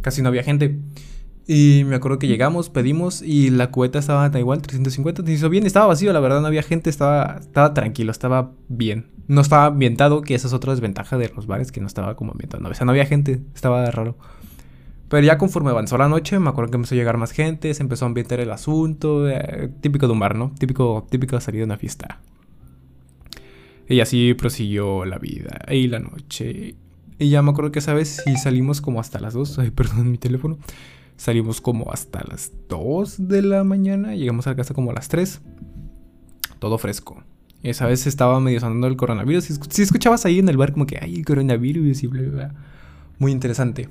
casi 0.00 0.22
no 0.22 0.28
había 0.28 0.42
gente. 0.42 0.78
Y 1.46 1.82
me 1.86 1.96
acuerdo 1.96 2.18
que 2.18 2.28
llegamos, 2.28 2.70
pedimos 2.70 3.20
y 3.20 3.50
la 3.50 3.70
cubeta 3.70 3.98
estaba 3.98 4.28
da 4.28 4.38
igual, 4.38 4.62
350. 4.62 5.24
Te 5.24 5.32
hizo 5.32 5.48
bien, 5.48 5.66
estaba 5.66 5.86
vacío, 5.86 6.12
la 6.12 6.20
verdad 6.20 6.40
no 6.40 6.46
había 6.46 6.62
gente, 6.62 6.88
estaba, 6.88 7.38
estaba 7.40 7.74
tranquilo, 7.74 8.12
estaba 8.12 8.52
bien. 8.68 9.06
No 9.26 9.40
estaba 9.40 9.66
ambientado, 9.66 10.22
que 10.22 10.34
esa 10.34 10.46
es 10.46 10.52
otra 10.52 10.72
desventaja 10.72 11.18
de 11.18 11.30
los 11.34 11.46
bares, 11.46 11.72
que 11.72 11.80
no 11.80 11.86
estaba 11.86 12.16
como 12.16 12.32
ambientado. 12.32 12.66
O 12.68 12.74
sea, 12.74 12.84
no 12.84 12.92
había 12.92 13.06
gente, 13.06 13.40
estaba 13.54 13.90
raro. 13.90 14.16
Pero 15.08 15.26
ya 15.26 15.36
conforme 15.36 15.70
avanzó 15.70 15.98
la 15.98 16.08
noche, 16.08 16.38
me 16.38 16.48
acuerdo 16.48 16.70
que 16.70 16.76
empezó 16.76 16.94
a 16.94 16.98
llegar 16.98 17.18
más 17.18 17.32
gente, 17.32 17.74
se 17.74 17.82
empezó 17.82 18.06
a 18.06 18.08
ambientar 18.08 18.40
el 18.40 18.50
asunto. 18.50 19.28
Eh, 19.28 19.68
típico 19.80 20.06
de 20.06 20.12
un 20.12 20.20
bar, 20.20 20.36
¿no? 20.36 20.52
Típico, 20.58 21.06
típico 21.10 21.38
salir 21.40 21.60
de 21.60 21.64
una 21.64 21.76
fiesta. 21.76 22.20
Y 23.88 24.00
así 24.00 24.32
prosiguió 24.34 25.04
la 25.04 25.18
vida 25.18 25.60
y 25.70 25.88
la 25.88 25.98
noche. 25.98 26.76
Y 27.18 27.28
ya 27.28 27.42
me 27.42 27.50
acuerdo 27.50 27.72
que 27.72 27.80
esa 27.80 27.92
vez 27.92 28.22
sí 28.24 28.36
salimos 28.36 28.80
como 28.80 29.00
hasta 29.00 29.20
las 29.20 29.34
2. 29.34 29.58
Ay, 29.58 29.70
perdón, 29.74 30.10
mi 30.10 30.18
teléfono. 30.18 30.56
Salimos 31.22 31.60
como 31.60 31.92
hasta 31.92 32.24
las 32.28 32.50
2 32.68 33.28
de 33.28 33.42
la 33.42 33.62
mañana. 33.62 34.16
Llegamos 34.16 34.48
a 34.48 34.50
la 34.50 34.56
casa 34.56 34.74
como 34.74 34.90
a 34.90 34.94
las 34.94 35.06
3. 35.06 35.40
Todo 36.58 36.78
fresco. 36.78 37.22
Esa 37.62 37.86
vez 37.86 38.08
estaba 38.08 38.40
medio 38.40 38.58
sonando 38.58 38.88
el 38.88 38.96
coronavirus. 38.96 39.44
Si, 39.44 39.82
escuchabas 39.82 40.26
ahí 40.26 40.40
en 40.40 40.48
el 40.48 40.56
bar 40.56 40.72
como 40.72 40.84
que, 40.84 40.98
ay, 41.00 41.22
coronavirus 41.22 42.02
y 42.02 42.06
bla, 42.08 42.22
bla, 42.22 42.54
Muy 43.20 43.30
interesante. 43.30 43.88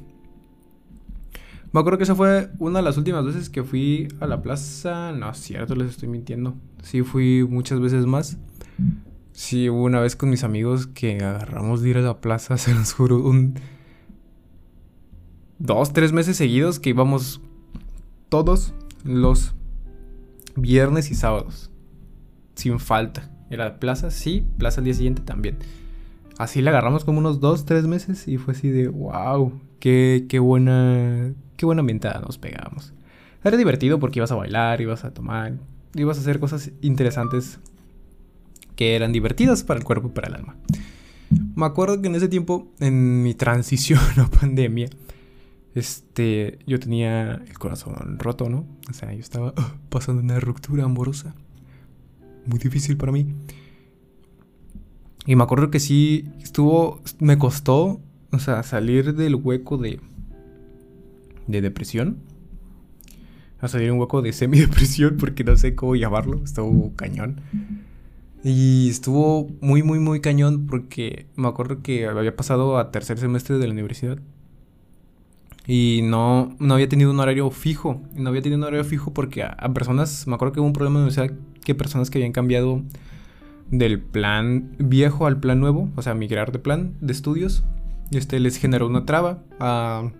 Me 1.71 1.79
acuerdo 1.79 1.99
que 1.99 2.03
esa 2.03 2.15
fue 2.15 2.49
una 2.59 2.79
de 2.79 2.83
las 2.83 2.97
últimas 2.97 3.23
veces 3.23 3.49
que 3.49 3.63
fui 3.63 4.09
a 4.19 4.27
la 4.27 4.41
plaza. 4.41 5.13
No 5.13 5.31
es 5.31 5.37
cierto, 5.37 5.73
les 5.73 5.91
estoy 5.91 6.09
mintiendo. 6.09 6.57
Sí, 6.83 7.01
fui 7.01 7.47
muchas 7.49 7.79
veces 7.79 8.05
más. 8.05 8.39
Sí, 9.31 9.69
hubo 9.69 9.85
una 9.85 10.01
vez 10.01 10.17
con 10.17 10.29
mis 10.29 10.43
amigos 10.43 10.85
que 10.85 11.23
agarramos 11.23 11.81
de 11.81 11.91
ir 11.91 11.97
a 11.97 12.01
la 12.01 12.19
plaza, 12.19 12.57
se 12.57 12.73
los 12.73 12.91
juro, 12.91 13.23
un 13.23 13.53
dos, 15.61 15.93
tres 15.93 16.11
meses 16.11 16.37
seguidos 16.37 16.79
que 16.79 16.89
íbamos 16.89 17.39
todos 18.29 18.73
los 19.03 19.53
viernes 20.55 21.11
y 21.11 21.15
sábados. 21.15 21.71
Sin 22.55 22.79
falta. 22.79 23.29
Era 23.49 23.79
plaza, 23.79 24.11
sí, 24.11 24.45
plaza 24.57 24.81
al 24.81 24.85
día 24.85 24.93
siguiente 24.93 25.21
también. 25.21 25.57
Así 26.37 26.61
la 26.61 26.71
agarramos 26.71 27.05
como 27.05 27.19
unos 27.19 27.39
dos, 27.39 27.65
tres 27.65 27.85
meses 27.85 28.27
y 28.27 28.37
fue 28.37 28.53
así 28.53 28.69
de, 28.69 28.87
wow, 28.87 29.53
qué, 29.79 30.25
qué 30.27 30.39
buena, 30.39 31.33
qué 31.57 31.65
buena 31.65 31.81
ambientada 31.81 32.21
nos 32.21 32.37
pegábamos. 32.37 32.93
Era 33.43 33.57
divertido 33.57 33.99
porque 33.99 34.19
ibas 34.19 34.31
a 34.31 34.35
bailar, 34.35 34.81
ibas 34.81 35.03
a 35.03 35.13
tomar, 35.13 35.53
ibas 35.93 36.17
a 36.17 36.21
hacer 36.21 36.39
cosas 36.39 36.71
interesantes 36.81 37.59
que 38.75 38.95
eran 38.95 39.11
divertidas 39.11 39.63
para 39.63 39.79
el 39.79 39.83
cuerpo 39.83 40.07
y 40.07 40.11
para 40.11 40.29
el 40.29 40.35
alma. 40.35 40.55
Me 41.55 41.65
acuerdo 41.65 42.01
que 42.01 42.07
en 42.07 42.15
ese 42.15 42.27
tiempo, 42.27 42.71
en 42.79 43.21
mi 43.21 43.33
transición 43.33 43.99
a 44.17 44.27
pandemia, 44.27 44.89
este, 45.73 46.59
yo 46.67 46.79
tenía 46.79 47.35
el 47.47 47.57
corazón 47.57 48.19
roto, 48.19 48.49
¿no? 48.49 48.65
O 48.89 48.93
sea, 48.93 49.13
yo 49.13 49.19
estaba 49.19 49.53
ah, 49.55 49.75
pasando 49.89 50.21
una 50.21 50.39
ruptura 50.39 50.83
amorosa. 50.83 51.33
Muy 52.45 52.59
difícil 52.59 52.97
para 52.97 53.11
mí. 53.11 53.33
Y 55.25 55.35
me 55.35 55.43
acuerdo 55.43 55.69
que 55.69 55.79
sí, 55.79 56.29
estuvo, 56.41 56.99
me 57.19 57.37
costó, 57.37 58.01
o 58.31 58.39
sea, 58.39 58.63
salir 58.63 59.15
del 59.15 59.35
hueco 59.35 59.77
de, 59.77 59.99
de 61.47 61.61
depresión. 61.61 62.17
A 63.59 63.67
salir 63.67 63.91
un 63.91 63.99
hueco 63.99 64.21
de 64.21 64.33
semidepresión, 64.33 65.17
porque 65.19 65.43
no 65.43 65.55
sé 65.55 65.75
cómo 65.75 65.95
llamarlo, 65.95 66.43
estuvo 66.43 66.93
cañón. 66.95 67.41
Y 68.43 68.89
estuvo 68.89 69.47
muy, 69.61 69.83
muy, 69.83 69.99
muy 69.99 70.19
cañón 70.19 70.65
porque 70.65 71.27
me 71.35 71.47
acuerdo 71.47 71.83
que 71.83 72.07
había 72.07 72.35
pasado 72.35 72.79
a 72.79 72.91
tercer 72.91 73.19
semestre 73.19 73.59
de 73.59 73.67
la 73.67 73.73
universidad 73.73 74.17
y 75.73 76.01
no, 76.01 76.53
no 76.59 76.73
había 76.73 76.89
tenido 76.89 77.11
un 77.11 77.19
horario 77.21 77.49
fijo. 77.49 78.01
No 78.13 78.27
había 78.27 78.41
tenido 78.41 78.57
un 78.57 78.65
horario 78.65 78.83
fijo 78.83 79.13
porque 79.13 79.41
a, 79.41 79.73
personas, 79.73 80.27
me 80.27 80.35
acuerdo 80.35 80.53
que 80.53 80.59
hubo 80.59 80.67
un 80.67 80.73
problema 80.73 80.99
en 80.99 81.15
la 81.15 81.33
que 81.63 81.75
personas 81.75 82.09
que 82.09 82.17
habían 82.17 82.33
cambiado 82.33 82.83
del 83.69 84.01
plan 84.01 84.75
viejo 84.79 85.27
al 85.27 85.39
plan 85.39 85.61
nuevo, 85.61 85.89
o 85.95 86.01
sea, 86.01 86.13
migrar 86.13 86.51
de 86.51 86.59
plan 86.59 86.97
de 86.99 87.13
estudios, 87.13 87.63
este 88.11 88.41
les 88.41 88.57
generó 88.57 88.85
una 88.85 89.05
traba 89.05 89.43
a, 89.61 90.11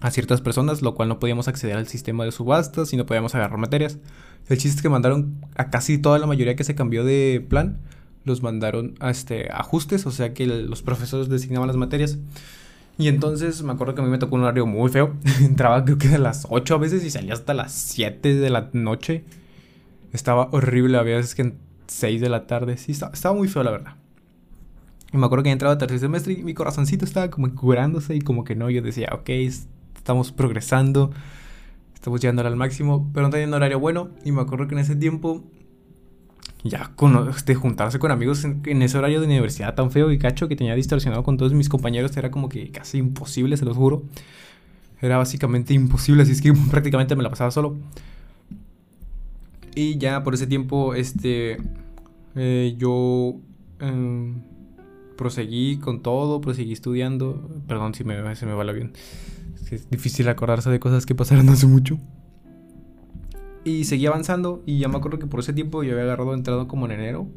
a 0.00 0.10
ciertas 0.10 0.40
personas, 0.40 0.82
lo 0.82 0.96
cual 0.96 1.08
no 1.08 1.20
podíamos 1.20 1.46
acceder 1.46 1.76
al 1.76 1.86
sistema 1.86 2.24
de 2.24 2.32
subastas 2.32 2.92
y 2.92 2.96
no 2.96 3.06
podíamos 3.06 3.36
agarrar 3.36 3.58
materias. 3.58 4.00
El 4.48 4.58
chiste 4.58 4.78
es 4.78 4.82
que 4.82 4.88
mandaron 4.88 5.46
a 5.54 5.70
casi 5.70 5.96
toda 5.96 6.18
la 6.18 6.26
mayoría 6.26 6.56
que 6.56 6.64
se 6.64 6.74
cambió 6.74 7.04
de 7.04 7.46
plan, 7.48 7.78
los 8.24 8.42
mandaron 8.42 8.96
a 8.98 9.10
este, 9.10 9.48
ajustes, 9.52 10.06
o 10.06 10.10
sea 10.10 10.34
que 10.34 10.44
los 10.44 10.82
profesores 10.82 11.28
designaban 11.28 11.68
las 11.68 11.76
materias. 11.76 12.18
Y 12.98 13.08
entonces 13.08 13.62
me 13.62 13.72
acuerdo 13.72 13.94
que 13.94 14.02
a 14.02 14.04
mí 14.04 14.10
me 14.10 14.18
tocó 14.18 14.36
un 14.36 14.42
horario 14.42 14.66
muy 14.66 14.90
feo. 14.90 15.14
Entraba 15.40 15.84
creo 15.84 15.98
que 15.98 16.08
a 16.08 16.18
las 16.18 16.46
8 16.48 16.74
a 16.74 16.78
veces 16.78 17.04
y 17.04 17.10
salía 17.10 17.32
hasta 17.32 17.54
las 17.54 17.72
7 17.72 18.34
de 18.34 18.50
la 18.50 18.70
noche. 18.72 19.24
Estaba 20.12 20.48
horrible, 20.52 20.98
había 20.98 21.16
veces 21.16 21.34
que 21.34 21.42
en 21.42 21.58
6 21.86 22.20
de 22.20 22.28
la 22.28 22.46
tarde. 22.46 22.76
Sí, 22.76 22.92
estaba, 22.92 23.34
muy 23.34 23.48
feo 23.48 23.62
la 23.62 23.70
verdad. 23.70 23.96
Y 25.12 25.16
me 25.16 25.26
acuerdo 25.26 25.42
que 25.42 25.50
entraba 25.50 25.78
tercer 25.78 25.98
semestre 25.98 26.34
y 26.34 26.42
mi 26.42 26.54
corazoncito 26.54 27.04
estaba 27.04 27.30
como 27.30 27.54
curándose 27.54 28.14
y 28.14 28.20
como 28.20 28.44
que 28.44 28.54
no. 28.54 28.70
Yo 28.70 28.82
decía, 28.82 29.08
ok, 29.12 29.28
estamos 29.96 30.32
progresando, 30.32 31.10
estamos 31.94 32.20
llegando 32.20 32.46
al 32.46 32.56
máximo, 32.56 33.10
pero 33.12 33.26
no 33.26 33.30
tenía 33.30 33.46
un 33.46 33.54
horario 33.54 33.78
bueno. 33.80 34.10
Y 34.24 34.32
me 34.32 34.42
acuerdo 34.42 34.68
que 34.68 34.74
en 34.74 34.80
ese 34.80 34.96
tiempo 34.96 35.44
ya 36.64 36.92
con, 36.94 37.28
este, 37.30 37.54
juntarse 37.54 37.98
con 37.98 38.10
amigos 38.10 38.44
en, 38.44 38.82
ese 38.82 38.98
horario 38.98 39.20
de 39.20 39.26
universidad 39.26 39.74
tan 39.74 39.90
feo 39.90 40.10
y 40.10 40.18
cacho 40.18 40.48
que 40.48 40.56
tenía 40.56 40.74
distorsionado 40.74 41.22
con 41.22 41.36
todos 41.36 41.52
mis 41.54 41.68
compañeros 41.68 42.16
era 42.16 42.30
como 42.30 42.48
que 42.48 42.70
casi 42.70 42.98
imposible, 42.98 43.56
se 43.56 43.64
los 43.64 43.76
juro. 43.76 44.04
Era 45.00 45.18
básicamente 45.18 45.74
imposible, 45.74 46.22
así 46.22 46.32
es 46.32 46.40
que 46.40 46.52
prácticamente 46.70 47.16
me 47.16 47.22
la 47.22 47.30
pasaba 47.30 47.50
solo. 47.50 47.76
Y 49.74 49.98
ya 49.98 50.22
por 50.22 50.34
ese 50.34 50.46
tiempo, 50.46 50.94
este, 50.94 51.56
eh, 52.36 52.74
yo 52.78 53.36
em, 53.80 54.42
proseguí 55.16 55.78
con 55.78 56.02
todo, 56.02 56.40
proseguí 56.40 56.72
estudiando. 56.72 57.50
Perdón 57.66 57.94
si 57.94 58.04
me, 58.04 58.36
se 58.36 58.46
me 58.46 58.52
va 58.52 58.64
es 59.74 59.88
difícil 59.88 60.28
acordarse 60.28 60.68
de 60.68 60.78
cosas 60.78 61.06
que 61.06 61.14
pasaron 61.14 61.48
hace 61.48 61.66
mucho. 61.66 61.98
Y 63.64 63.84
seguí 63.84 64.06
avanzando 64.06 64.62
y 64.66 64.78
ya 64.78 64.88
me 64.88 64.96
acuerdo 64.96 65.18
que 65.18 65.26
por 65.26 65.40
ese 65.40 65.52
tiempo 65.52 65.82
yo 65.82 65.92
había 65.92 66.04
agarrado 66.04 66.34
entrado 66.34 66.66
como 66.66 66.86
en 66.86 66.92
enero. 66.92 67.28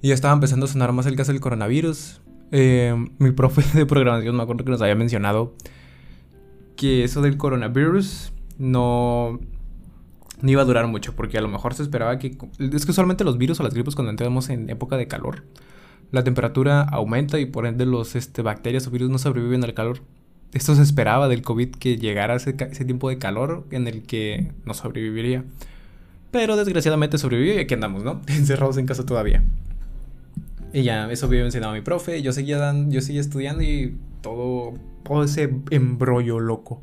Y 0.00 0.08
ya 0.08 0.14
estaba 0.14 0.34
empezando 0.34 0.66
a 0.66 0.68
sonar 0.68 0.92
más 0.92 1.06
el 1.06 1.16
caso 1.16 1.32
del 1.32 1.40
coronavirus. 1.40 2.20
Eh, 2.52 2.94
mi 3.18 3.32
profe 3.32 3.62
de 3.78 3.86
programación 3.86 4.36
me 4.36 4.42
acuerdo 4.42 4.64
que 4.64 4.70
nos 4.70 4.80
había 4.80 4.94
mencionado 4.94 5.54
que 6.76 7.04
eso 7.04 7.22
del 7.22 7.36
coronavirus 7.36 8.32
no, 8.58 9.40
no 10.40 10.50
iba 10.50 10.62
a 10.62 10.64
durar 10.64 10.86
mucho. 10.86 11.14
Porque 11.14 11.36
a 11.38 11.42
lo 11.42 11.48
mejor 11.48 11.74
se 11.74 11.82
esperaba 11.82 12.18
que... 12.18 12.36
Es 12.58 12.84
que 12.86 12.92
usualmente 12.92 13.24
los 13.24 13.36
virus 13.36 13.60
o 13.60 13.62
las 13.62 13.74
gripes 13.74 13.94
cuando 13.94 14.10
entramos 14.10 14.48
en 14.48 14.70
época 14.70 14.96
de 14.96 15.06
calor, 15.06 15.44
la 16.12 16.24
temperatura 16.24 16.82
aumenta 16.82 17.38
y 17.40 17.46
por 17.46 17.66
ende 17.66 17.84
los 17.84 18.14
este, 18.16 18.42
bacterias 18.42 18.86
o 18.86 18.90
virus 18.90 19.10
no 19.10 19.18
sobreviven 19.18 19.64
al 19.64 19.74
calor 19.74 20.00
esto 20.56 20.74
se 20.74 20.82
esperaba 20.82 21.28
del 21.28 21.42
COVID 21.42 21.70
que 21.76 21.98
llegara 21.98 22.34
ese, 22.36 22.54
tiempo 22.54 23.10
de 23.10 23.18
calor 23.18 23.66
en 23.70 23.86
el 23.86 24.02
que 24.02 24.52
no 24.64 24.72
sobreviviría. 24.72 25.44
Pero 26.30 26.56
desgraciadamente 26.56 27.18
sobrevivió 27.18 27.54
y 27.54 27.58
aquí 27.58 27.74
andamos, 27.74 28.04
¿no? 28.04 28.22
Encerrados 28.26 28.78
en 28.78 28.86
casa 28.86 29.04
todavía. 29.04 29.44
Y 30.72 30.82
ya, 30.82 31.10
eso 31.10 31.26
había 31.26 31.44
enseñado 31.44 31.72
a 31.72 31.74
mi 31.74 31.82
profe. 31.82 32.22
Yo 32.22 32.32
seguía, 32.32 32.74
yo 32.88 33.00
seguía 33.02 33.20
estudiando 33.20 33.62
y 33.62 33.96
todo, 34.22 34.74
todo 35.04 35.24
ese 35.24 35.54
embrollo 35.70 36.40
loco. 36.40 36.82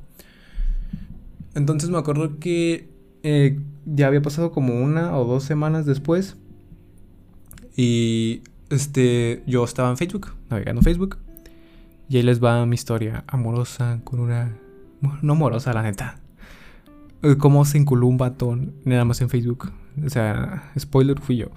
Entonces 1.56 1.89
me 1.89 1.98
acuerdo 1.98 2.39
que 2.39 2.89
eh, 3.24 3.60
ya 3.86 4.08
había 4.08 4.22
pasado 4.22 4.51
como 4.51 4.84
una 4.84 5.18
o 5.18 5.25
dos 5.25 5.44
semanas 5.44 5.88
después. 5.88 6.38
Y 7.75 8.44
este, 8.70 9.42
yo 9.48 9.63
estaba 9.63 9.89
en 9.89 9.98
Facebook, 9.98 10.36
navegando 10.51 10.84
Facebook. 10.84 11.18
Y 12.10 12.18
ahí 12.18 12.24
les 12.24 12.44
va 12.44 12.66
mi 12.66 12.76
historia 12.76 13.24
amorosa 13.28 14.00
con 14.04 14.20
una... 14.20 14.58
No 15.22 15.34
amorosa, 15.34 15.74
la 15.74 15.84
neta. 15.84 16.20
Eh, 17.24 17.38
cómo 17.38 17.66
se 17.66 17.78
inculó 17.78 18.08
un 18.08 18.18
batón 18.18 18.74
nada 18.86 19.06
más 19.06 19.22
en 19.22 19.30
Facebook. 19.30 19.72
O 20.06 20.10
sea, 20.10 20.72
spoiler 20.78 21.20
fui 21.20 21.38
yo. 21.38 21.48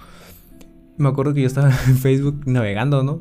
Me 0.96 1.08
acuerdo 1.08 1.34
que 1.34 1.42
yo 1.42 1.46
estaba 1.46 1.68
en 1.86 1.96
Facebook 1.96 2.42
navegando, 2.46 3.02
¿no? 3.02 3.20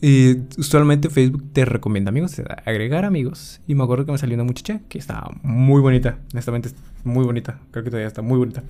Y 0.00 0.36
usualmente 0.58 1.08
Facebook 1.08 1.44
te 1.52 1.64
recomienda 1.64 2.10
amigos, 2.10 2.40
agregar 2.66 3.04
amigos. 3.04 3.60
Y 3.66 3.74
me 3.74 3.84
acuerdo 3.84 4.04
que 4.04 4.12
me 4.12 4.18
salió 4.18 4.34
una 4.34 4.44
muchacha 4.44 4.80
que 4.88 4.98
estaba 4.98 5.30
muy 5.42 5.80
bonita. 5.80 6.18
Honestamente, 6.32 6.70
muy 7.04 7.24
bonita. 7.24 7.58
Creo 7.70 7.84
que 7.84 7.90
todavía 7.90 8.08
está 8.08 8.20
muy 8.20 8.38
bonita. 8.38 8.62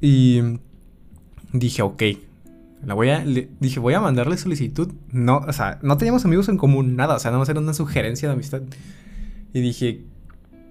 Y 0.00 0.40
dije, 1.52 1.82
ok, 1.82 2.02
la 2.84 2.94
voy 2.94 3.10
a, 3.10 3.24
dije, 3.60 3.78
voy 3.80 3.94
a 3.94 4.00
mandarle 4.00 4.36
solicitud. 4.36 4.92
No, 5.10 5.38
o 5.38 5.52
sea, 5.52 5.78
no 5.82 5.96
teníamos 5.96 6.24
amigos 6.24 6.48
en 6.48 6.56
común, 6.56 6.96
nada. 6.96 7.16
O 7.16 7.18
sea, 7.18 7.30
nada 7.30 7.38
más 7.38 7.48
era 7.48 7.60
una 7.60 7.74
sugerencia 7.74 8.28
de 8.28 8.34
amistad. 8.34 8.62
Y 9.52 9.60
dije, 9.60 10.04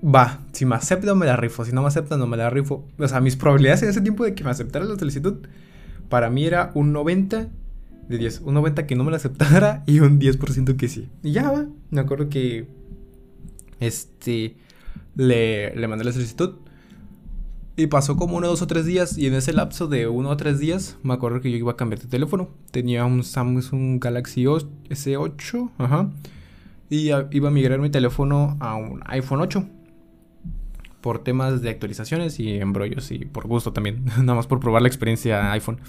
va, 0.03 0.41
si 0.51 0.65
me 0.65 0.75
acepta 0.75 1.15
me 1.15 1.25
la 1.25 1.37
rifo. 1.37 1.63
Si 1.63 1.71
no 1.71 1.81
me 1.81 1.87
acepta, 1.87 2.17
no 2.17 2.27
me 2.27 2.35
la 2.37 2.49
rifo. 2.49 2.85
O 2.97 3.07
sea, 3.07 3.21
mis 3.21 3.37
probabilidades 3.37 3.83
en 3.83 3.89
ese 3.89 4.01
tiempo 4.01 4.25
de 4.25 4.35
que 4.35 4.43
me 4.43 4.49
aceptara 4.49 4.83
la 4.85 4.97
solicitud, 4.97 5.47
para 6.09 6.29
mí 6.29 6.45
era 6.45 6.71
un 6.73 6.91
90 6.91 7.47
de 8.09 8.17
10. 8.17 8.41
Un 8.41 8.55
90 8.55 8.87
que 8.87 8.95
no 8.95 9.03
me 9.05 9.11
la 9.11 9.17
aceptara 9.17 9.83
y 9.85 10.01
un 10.01 10.19
10% 10.19 10.75
que 10.75 10.89
sí. 10.89 11.09
Y 11.23 11.31
ya 11.31 11.49
va. 11.49 11.65
Me 11.91 12.01
acuerdo 12.01 12.27
que, 12.27 12.67
este, 13.79 14.57
le, 15.15 15.73
le 15.75 15.87
mandé 15.87 16.03
la 16.03 16.11
solicitud. 16.11 16.55
Y 17.81 17.88
pasó 17.88 18.15
como 18.15 18.38
uno, 18.38 18.45
dos 18.45 18.61
o 18.61 18.67
tres 18.67 18.85
días. 18.85 19.17
Y 19.17 19.25
en 19.25 19.33
ese 19.33 19.53
lapso 19.53 19.88
de 19.88 20.07
uno 20.07 20.29
o 20.29 20.38
tres 20.38 20.59
días, 20.59 21.00
me 21.01 21.15
acuerdo 21.15 21.41
que 21.41 21.50
yo 21.50 21.57
iba 21.57 21.71
a 21.71 21.75
cambiar 21.75 22.00
de 22.00 22.07
teléfono. 22.07 22.47
Tenía 22.69 23.05
un 23.05 23.23
Samsung 23.23 24.00
Galaxy 24.00 24.43
S8. 24.43 25.71
Ajá. 25.79 26.11
Y 26.91 27.09
iba 27.09 27.47
a 27.47 27.51
migrar 27.51 27.79
mi 27.79 27.89
teléfono 27.89 28.55
a 28.59 28.75
un 28.75 29.01
iPhone 29.07 29.41
8. 29.41 29.65
Por 31.01 31.23
temas 31.23 31.63
de 31.63 31.71
actualizaciones 31.71 32.39
y 32.39 32.51
embrollos. 32.59 33.09
Y 33.09 33.25
por 33.25 33.47
gusto 33.47 33.73
también. 33.73 34.05
Nada 34.19 34.35
más 34.35 34.45
por 34.45 34.59
probar 34.59 34.83
la 34.83 34.88
experiencia 34.88 35.51
iPhone. 35.51 35.79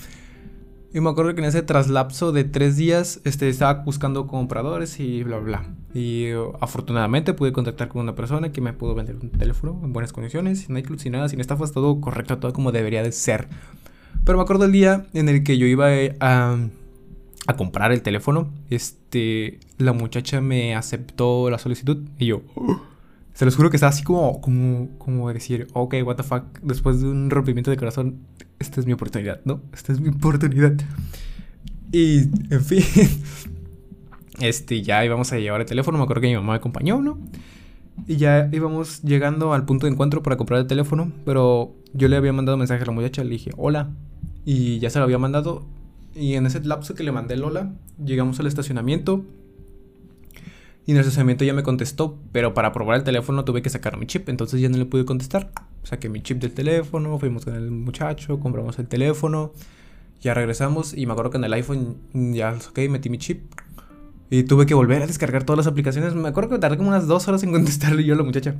Y 0.95 1.01
me 1.01 1.09
acuerdo 1.09 1.35
que 1.35 1.41
en 1.41 1.47
ese 1.47 1.63
traslapso 1.63 2.33
de 2.33 2.45
tres 2.45 2.77
días 2.77 3.21
este, 3.25 3.49
estaba 3.49 3.83
buscando 3.83 4.27
compradores 4.27 5.01
y 5.01 5.23
bla, 5.23 5.39
bla. 5.39 5.65
Y 5.95 6.33
uh, 6.35 6.53
afortunadamente 6.61 7.33
pude 7.33 7.53
contactar 7.53 7.89
con 7.89 8.03
una 8.03 8.15
persona 8.15 8.53
que 8.53 8.61
me 8.61 8.75
pudo 8.75 8.95
vender 8.95 9.17
un 9.17 9.31
teléfono 9.31 9.81
en 9.83 9.93
buenas 9.95 10.13
condiciones, 10.13 10.61
sin 10.61 10.77
iCloud, 10.77 10.99
sin 10.99 11.13
nada, 11.13 11.31
sin 11.31 11.41
estafas, 11.41 11.73
todo 11.73 11.99
correcto, 12.01 12.39
todo 12.39 12.53
como 12.53 12.73
debería 12.73 13.03
de 13.03 13.13
ser. 13.13 13.49
Pero 14.25 14.37
me 14.37 14.43
acuerdo 14.43 14.67
el 14.67 14.73
día 14.73 15.07
en 15.15 15.31
el 15.31 15.43
que 15.45 15.57
yo 15.57 15.67
iba 15.67 15.95
eh, 15.95 16.17
a 16.21 16.59
comprar 17.57 17.91
el 17.93 18.03
teléfono, 18.03 18.53
este, 18.69 19.61
la 19.79 19.95
muchacha 19.95 20.41
me 20.41 20.75
aceptó 20.75 21.49
la 21.49 21.59
solicitud 21.59 22.07
y 22.19 22.27
yo... 22.27 22.43
Se 23.35 23.45
los 23.45 23.57
juro 23.57 23.71
que 23.71 23.77
estaba 23.77 23.91
así 23.91 24.03
como, 24.03 24.41
como, 24.41 24.89
como 24.99 25.33
decir, 25.33 25.69
ok, 25.73 25.95
what 26.05 26.17
the 26.17 26.23
fuck, 26.23 26.45
después 26.63 27.01
de 27.01 27.09
un 27.09 27.31
rompimiento 27.31 27.71
de 27.71 27.77
corazón, 27.77 28.21
esta 28.59 28.81
es 28.81 28.87
mi 28.87 28.93
oportunidad, 28.93 29.41
¿no? 29.45 29.61
Esta 29.73 29.93
es 29.93 30.01
mi 30.01 30.11
oportunidad. 30.11 30.75
Y, 31.93 32.23
en 32.51 32.65
fin, 32.65 32.83
este, 34.41 34.83
ya 34.83 35.05
íbamos 35.05 35.33
a 35.33 35.39
llevar 35.39 35.61
el 35.61 35.67
teléfono, 35.67 35.99
me 35.99 36.05
acuerdo 36.05 36.23
que 36.23 36.29
mi 36.29 36.35
mamá 36.35 36.53
me 36.53 36.57
acompañó, 36.57 37.01
¿no? 37.01 37.19
Y 38.07 38.17
ya 38.17 38.49
íbamos 38.53 39.03
llegando 39.03 39.53
al 39.53 39.65
punto 39.65 39.87
de 39.87 39.93
encuentro 39.93 40.23
para 40.23 40.37
comprar 40.37 40.61
el 40.61 40.67
teléfono, 40.67 41.13
pero 41.25 41.75
yo 41.93 42.09
le 42.09 42.17
había 42.17 42.33
mandado 42.33 42.57
mensaje 42.59 42.83
a 42.83 42.87
la 42.87 42.93
muchacha, 42.93 43.25
le 43.25 43.31
dije, 43.31 43.51
hola, 43.57 43.91
y 44.45 44.79
ya 44.79 44.91
se 44.91 44.99
lo 44.99 45.05
había 45.05 45.19
mandado, 45.19 45.67
y 46.15 46.35
en 46.35 46.47
ese 46.47 46.61
lapso 46.65 46.95
que 46.95 47.03
le 47.03 47.13
mandé 47.13 47.35
el 47.35 47.45
hola, 47.45 47.73
llegamos 48.03 48.41
al 48.41 48.47
estacionamiento, 48.47 49.25
y 50.85 50.91
en 50.91 50.97
el 50.97 51.03
estacionamiento 51.03 51.45
ya 51.45 51.55
me 51.55 51.63
contestó, 51.63 52.19
pero 52.33 52.55
para 52.55 52.73
probar 52.73 52.97
el 52.97 53.05
teléfono 53.05 53.45
tuve 53.45 53.63
que 53.63 53.71
sacar 53.71 53.97
mi 53.99 54.07
chip, 54.07 54.29
entonces 54.29 54.61
ya 54.61 54.69
no 54.69 54.79
le 54.79 54.87
pude 54.87 55.05
contestar. 55.05 55.53
Saqué 55.85 56.09
mi 56.09 56.23
chip 56.23 56.41
del 56.41 56.53
teléfono, 56.53 57.19
fuimos 57.19 57.45
con 57.45 57.55
el 57.55 57.71
muchacho, 57.71 58.41
compramos 58.41 58.79
el 58.79 58.89
teléfono, 58.89 59.53
ya 60.21 60.35
regresamos 60.35 60.93
y 60.95 61.07
me 61.07 61.13
acuerdo 61.13 61.31
que 61.31 61.39
en 61.39 61.45
el 61.45 61.53
iPhone 61.53 61.99
ya 62.13 62.53
ok, 62.53 62.79
metí 62.91 63.11
mi 63.11 63.19
chip. 63.19 63.43
Y 64.31 64.45
tuve 64.45 64.65
que 64.65 64.73
volver 64.73 65.03
a 65.03 65.07
descargar 65.07 65.45
todas 65.45 65.59
las 65.59 65.67
aplicaciones. 65.67 66.15
Me 66.15 66.27
acuerdo 66.29 66.49
que 66.51 66.59
tardé 66.59 66.79
como 66.79 66.89
unas 66.89 67.07
dos 67.07 67.29
horas 67.29 67.43
en 67.43 67.53
contestarle 67.53 68.03
yo 68.03 68.15
a 68.15 68.17
la 68.17 68.23
muchacha. 68.23 68.55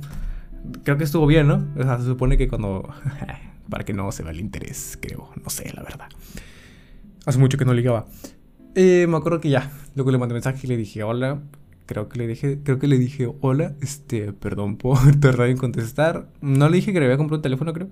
Creo 0.83 0.97
que 0.97 1.03
estuvo 1.03 1.25
bien, 1.25 1.47
¿no? 1.47 1.65
O 1.75 1.83
sea, 1.83 1.97
se 1.97 2.05
supone 2.05 2.37
que 2.37 2.47
cuando... 2.47 2.87
para 3.69 3.83
que 3.83 3.91
no 3.91 4.11
se 4.11 4.21
vea 4.21 4.33
el 4.33 4.39
interés, 4.39 4.99
creo. 5.01 5.31
No 5.43 5.49
sé, 5.49 5.71
la 5.73 5.81
verdad. 5.81 6.09
Hace 7.25 7.39
mucho 7.39 7.57
que 7.57 7.65
no 7.65 7.73
ligaba. 7.73 8.05
Eh, 8.75 9.07
me 9.09 9.17
acuerdo 9.17 9.41
que 9.41 9.49
ya. 9.49 9.71
Luego 9.95 10.11
le 10.11 10.19
mandé 10.19 10.33
mensaje 10.33 10.59
y 10.63 10.67
le 10.67 10.77
dije, 10.77 11.01
hola. 11.01 11.41
Creo 11.85 12.07
que 12.07 12.17
le 12.17 12.27
dije, 12.27 12.59
creo 12.63 12.79
que 12.79 12.87
le 12.87 12.97
dije, 12.97 13.29
hola, 13.41 13.73
este, 13.81 14.31
perdón 14.33 14.77
por 14.77 14.97
tardar 15.19 15.49
en 15.49 15.57
contestar. 15.57 16.29
No 16.41 16.69
le 16.69 16.77
dije 16.77 16.93
que 16.93 16.99
le 16.99 17.05
había 17.05 17.17
comprado 17.17 17.37
un 17.39 17.43
teléfono, 17.43 17.73
creo. 17.73 17.89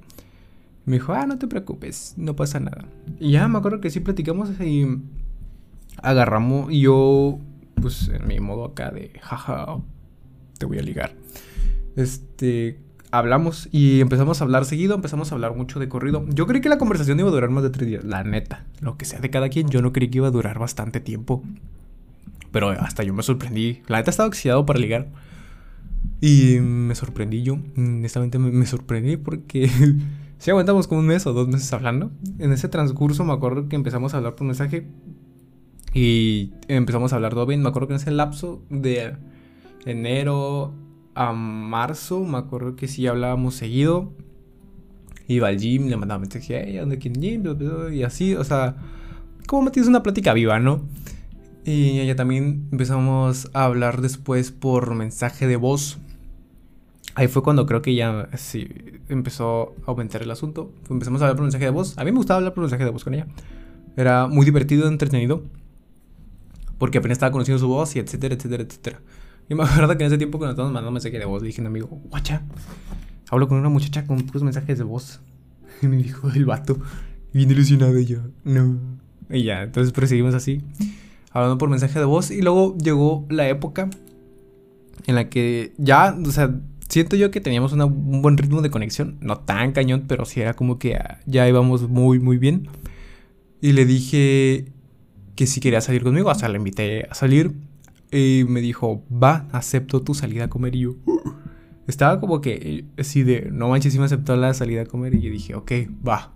Me 0.85 0.93
dijo, 0.93 1.13
ah, 1.13 1.27
no 1.27 1.37
te 1.37 1.47
preocupes, 1.47 2.15
no 2.17 2.35
pasa 2.35 2.59
nada. 2.59 2.85
Y 3.19 3.31
ya 3.31 3.47
me 3.47 3.59
acuerdo 3.59 3.81
que 3.81 3.89
sí 3.89 3.99
platicamos 3.99 4.49
y 4.61 4.87
agarramos. 6.01 6.71
Y 6.71 6.81
yo, 6.81 7.39
pues 7.75 8.09
en 8.09 8.27
mi 8.27 8.39
modo 8.39 8.65
acá 8.65 8.91
de, 8.91 9.11
jaja, 9.21 9.77
te 10.57 10.65
voy 10.65 10.79
a 10.79 10.81
ligar. 10.81 11.13
Este, 11.95 12.79
hablamos 13.11 13.67
y 13.71 13.99
empezamos 13.99 14.41
a 14.41 14.45
hablar 14.45 14.65
seguido, 14.65 14.95
empezamos 14.95 15.31
a 15.31 15.35
hablar 15.35 15.55
mucho 15.55 15.79
de 15.79 15.89
corrido. 15.89 16.25
Yo 16.29 16.47
creí 16.47 16.61
que 16.61 16.69
la 16.69 16.77
conversación 16.77 17.19
iba 17.19 17.29
a 17.29 17.31
durar 17.31 17.49
más 17.49 17.63
de 17.63 17.69
tres 17.69 17.87
días, 17.87 18.03
la 18.03 18.23
neta. 18.23 18.65
Lo 18.79 18.97
que 18.97 19.05
sea 19.05 19.19
de 19.19 19.29
cada 19.29 19.49
quien, 19.49 19.69
yo 19.69 19.81
no 19.81 19.91
creí 19.91 20.09
que 20.09 20.17
iba 20.17 20.27
a 20.27 20.31
durar 20.31 20.57
bastante 20.57 20.99
tiempo. 20.99 21.43
Pero 22.51 22.69
hasta 22.69 23.03
yo 23.03 23.13
me 23.13 23.23
sorprendí. 23.23 23.81
La 23.87 23.97
neta 23.97 24.11
estaba 24.11 24.27
oxidado 24.27 24.65
para 24.65 24.79
ligar. 24.79 25.09
Y 26.19 26.59
me 26.59 26.93
sorprendí 26.95 27.43
yo. 27.43 27.57
Honestamente 27.77 28.37
me, 28.39 28.65
sorprendí 28.65 29.17
porque 29.17 29.69
si 30.37 30.51
aguantamos 30.51 30.87
como 30.87 31.01
un 31.01 31.07
mes 31.07 31.25
o 31.25 31.33
dos 31.33 31.47
meses 31.47 31.71
hablando. 31.73 32.11
En 32.39 32.51
ese 32.51 32.67
transcurso 32.67 33.23
me 33.23 33.33
acuerdo 33.33 33.67
que 33.69 33.75
empezamos 33.75 34.13
a 34.13 34.17
hablar 34.17 34.35
por 34.35 34.45
mensaje. 34.45 34.87
Y 35.93 36.53
empezamos 36.67 37.13
a 37.13 37.15
hablar 37.15 37.33
todo 37.33 37.45
bien. 37.45 37.61
Me 37.61 37.69
acuerdo 37.69 37.87
que 37.87 37.93
en 37.95 37.99
ese 37.99 38.11
lapso 38.11 38.61
de 38.69 39.15
enero 39.85 40.73
a 41.15 41.33
marzo, 41.33 42.23
me 42.23 42.37
acuerdo 42.37 42.75
que 42.75 42.87
sí 42.87 43.07
hablábamos 43.07 43.55
seguido. 43.55 44.11
Iba 45.27 45.47
al 45.47 45.57
gym, 45.57 45.87
le 45.87 45.97
mandaba 45.97 46.19
mensaje, 46.19 46.61
hey, 46.65 46.77
¿dónde 46.77 46.97
quién 46.97 47.13
gym? 47.13 47.43
Y 47.93 48.03
así, 48.03 48.35
o 48.35 48.43
sea, 48.43 48.75
como 49.47 49.63
me 49.63 49.71
tienes 49.71 49.87
una 49.87 50.03
plática 50.03 50.33
viva, 50.33 50.59
¿no? 50.59 50.81
Y 51.63 51.99
ella 51.99 52.15
también 52.15 52.67
empezamos 52.71 53.49
a 53.53 53.65
hablar 53.65 54.01
después 54.01 54.51
por 54.51 54.95
mensaje 54.95 55.47
de 55.47 55.57
voz. 55.57 55.99
Ahí 57.13 57.27
fue 57.27 57.43
cuando 57.43 57.65
creo 57.65 57.81
que 57.81 57.93
ya 57.93 58.29
sí 58.35 58.67
empezó 59.09 59.75
a 59.85 59.91
aumentar 59.91 60.23
el 60.23 60.31
asunto. 60.31 60.71
Empezamos 60.89 61.21
a 61.21 61.25
hablar 61.25 61.35
por 61.35 61.43
mensaje 61.43 61.65
de 61.65 61.71
voz. 61.71 61.97
A 61.97 62.03
mí 62.03 62.11
me 62.11 62.17
gustaba 62.17 62.37
hablar 62.37 62.53
por 62.53 62.61
mensaje 62.61 62.83
de 62.83 62.89
voz 62.89 63.03
con 63.03 63.13
ella. 63.13 63.27
Era 63.95 64.27
muy 64.27 64.45
divertido, 64.45 64.87
entretenido. 64.87 65.43
Porque 66.79 66.97
apenas 66.97 67.17
estaba 67.17 67.31
conociendo 67.31 67.59
su 67.59 67.67
voz 67.67 67.95
y 67.95 67.99
etcétera, 67.99 68.35
etcétera, 68.35 68.63
etcétera. 68.63 69.01
Y 69.49 69.53
me 69.53 69.63
acuerdo 69.65 69.97
que 69.97 70.03
en 70.03 70.07
ese 70.07 70.17
tiempo 70.17 70.39
cuando 70.39 70.51
estábamos 70.51 70.73
mandando 70.73 70.91
mensaje 70.91 71.19
de 71.19 71.25
voz, 71.25 71.41
le 71.41 71.47
dije 71.47 71.61
a 71.61 71.63
un 71.63 71.67
amigo, 71.67 71.87
guacha, 72.05 72.41
hablo 73.29 73.47
con 73.47 73.59
una 73.59 73.69
muchacha 73.69 74.07
con 74.07 74.21
puros 74.21 74.43
mensajes 74.43 74.77
de 74.77 74.83
voz. 74.83 75.21
Y 75.83 75.87
me 75.87 75.97
dijo 75.97 76.29
el 76.29 76.45
vato, 76.45 76.79
bien 77.33 77.49
ilusionado 77.49 77.97
y 77.97 78.05
yo, 78.05 78.19
no. 78.43 78.77
Y 79.31 79.43
ya, 79.43 79.63
entonces 79.63 79.91
proseguimos 79.93 80.35
así, 80.35 80.61
hablando 81.31 81.57
por 81.57 81.69
mensaje 81.69 81.99
de 81.99 82.05
voz. 82.05 82.31
Y 82.31 82.41
luego 82.41 82.77
llegó 82.77 83.25
la 83.29 83.47
época 83.49 83.89
en 85.07 85.15
la 85.15 85.29
que 85.29 85.73
ya, 85.77 86.15
o 86.25 86.31
sea, 86.31 86.53
siento 86.89 87.15
yo 87.15 87.31
que 87.31 87.41
teníamos 87.41 87.73
un 87.73 88.21
buen 88.21 88.37
ritmo 88.37 88.61
de 88.61 88.69
conexión. 88.69 89.17
No 89.21 89.37
tan 89.37 89.71
cañón, 89.71 90.05
pero 90.07 90.25
sí 90.25 90.41
era 90.41 90.53
como 90.53 90.77
que 90.77 90.99
ya 91.25 91.47
íbamos 91.47 91.89
muy, 91.89 92.19
muy 92.19 92.37
bien. 92.37 92.67
Y 93.61 93.73
le 93.73 93.85
dije 93.85 94.65
que 95.35 95.47
si 95.47 95.59
quería 95.59 95.81
salir 95.81 96.03
conmigo, 96.03 96.29
o 96.29 96.35
sea, 96.35 96.49
le 96.49 96.57
invité 96.57 97.07
a 97.09 97.15
salir. 97.15 97.53
Y 98.11 98.43
me 98.47 98.59
dijo, 98.59 99.03
va, 99.11 99.47
acepto 99.51 100.01
tu 100.01 100.13
salida 100.13 100.45
a 100.45 100.49
comer. 100.49 100.75
Y 100.75 100.81
yo, 100.81 100.95
estaba 101.87 102.19
como 102.19 102.41
que 102.41 102.85
así 102.97 103.23
de, 103.23 103.49
no 103.51 103.69
manches, 103.69 103.93
si 103.93 103.99
me 103.99 104.05
aceptó 104.05 104.35
la 104.35 104.53
salida 104.53 104.81
a 104.81 104.85
comer. 104.85 105.15
Y 105.15 105.21
yo 105.21 105.31
dije, 105.31 105.55
ok, 105.55 105.71
va. 106.05 106.33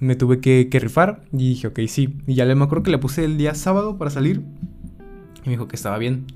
Me 0.00 0.14
tuve 0.16 0.40
que, 0.40 0.68
rifar. 0.80 1.22
Y 1.32 1.50
dije, 1.50 1.68
ok, 1.68 1.80
sí. 1.86 2.16
Y 2.26 2.34
ya 2.34 2.44
le 2.44 2.54
me 2.54 2.64
acuerdo 2.64 2.84
que 2.84 2.90
le 2.90 2.98
puse 2.98 3.24
el 3.24 3.38
día 3.38 3.54
sábado 3.54 3.98
para 3.98 4.10
salir. 4.10 4.42
Y 5.44 5.46
me 5.46 5.52
dijo 5.52 5.68
que 5.68 5.76
estaba 5.76 5.98
bien. 5.98 6.26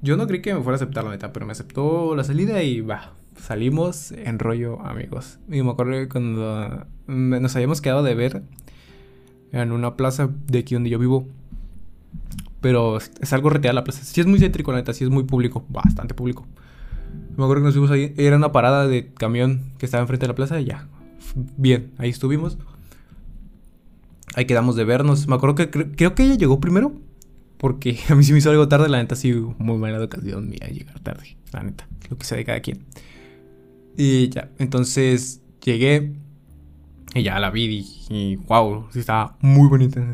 Yo 0.00 0.16
no 0.16 0.26
creí 0.26 0.42
que 0.42 0.54
me 0.54 0.60
fuera 0.60 0.74
a 0.74 0.76
aceptar 0.76 1.04
la 1.04 1.10
neta, 1.10 1.32
pero 1.32 1.46
me 1.46 1.52
aceptó 1.52 2.14
la 2.16 2.24
salida 2.24 2.62
y 2.62 2.80
va. 2.80 3.12
Salimos 3.36 4.12
en 4.12 4.38
rollo 4.38 4.80
amigos. 4.82 5.38
Y 5.48 5.62
me 5.62 5.70
acuerdo 5.70 5.92
que 5.92 6.08
cuando 6.08 6.86
nos 7.06 7.56
habíamos 7.56 7.80
quedado 7.80 8.02
de 8.02 8.14
ver 8.14 8.42
en 9.52 9.72
una 9.72 9.96
plaza 9.96 10.28
de 10.46 10.58
aquí 10.58 10.74
donde 10.74 10.90
yo 10.90 10.98
vivo 10.98 11.26
pero 12.62 12.96
es 12.96 13.32
algo 13.32 13.50
retirada 13.50 13.74
la 13.74 13.84
plaza. 13.84 14.04
Sí 14.04 14.20
es 14.20 14.26
muy 14.26 14.38
céntrico, 14.38 14.70
la 14.70 14.78
neta, 14.78 14.94
sí 14.94 15.04
es 15.04 15.10
muy 15.10 15.24
público, 15.24 15.66
bastante 15.68 16.14
público. 16.14 16.46
Me 17.36 17.44
acuerdo 17.44 17.62
que 17.62 17.66
nos 17.66 17.74
fuimos 17.74 17.90
ahí, 17.90 18.14
era 18.16 18.36
una 18.36 18.52
parada 18.52 18.86
de 18.86 19.12
camión 19.12 19.72
que 19.78 19.84
estaba 19.84 20.00
enfrente 20.00 20.24
de 20.24 20.28
la 20.28 20.34
plaza 20.36 20.60
y 20.60 20.66
ya. 20.66 20.86
Bien, 21.34 21.92
ahí 21.98 22.10
estuvimos. 22.10 22.58
Ahí 24.34 24.46
quedamos 24.46 24.76
de 24.76 24.84
vernos. 24.84 25.28
Me 25.28 25.34
acuerdo 25.34 25.54
que 25.54 25.70
creo 25.70 26.14
que 26.14 26.22
ella 26.24 26.34
llegó 26.34 26.60
primero. 26.60 26.92
Porque 27.62 27.96
a 28.08 28.14
mí 28.14 28.24
sí 28.24 28.32
me 28.32 28.38
hizo 28.38 28.50
algo 28.50 28.66
tarde, 28.68 28.88
la 28.88 28.98
neta, 28.98 29.14
sí, 29.14 29.32
muy 29.32 29.78
buena 29.78 29.96
educación 29.96 30.48
mía 30.48 30.68
llegar 30.68 30.98
tarde, 30.98 31.36
la 31.52 31.62
neta, 31.62 31.86
lo 32.10 32.18
que 32.18 32.24
sea 32.24 32.36
de 32.36 32.44
cada 32.44 32.60
quien. 32.60 32.84
Y 33.96 34.30
ya, 34.30 34.50
entonces 34.58 35.42
llegué 35.62 36.12
y 37.14 37.22
ya 37.22 37.38
la 37.38 37.50
vi 37.50 37.86
y, 38.10 38.34
wow, 38.34 38.86
sí 38.90 38.98
estaba 38.98 39.36
muy 39.42 39.68
bonita, 39.68 40.04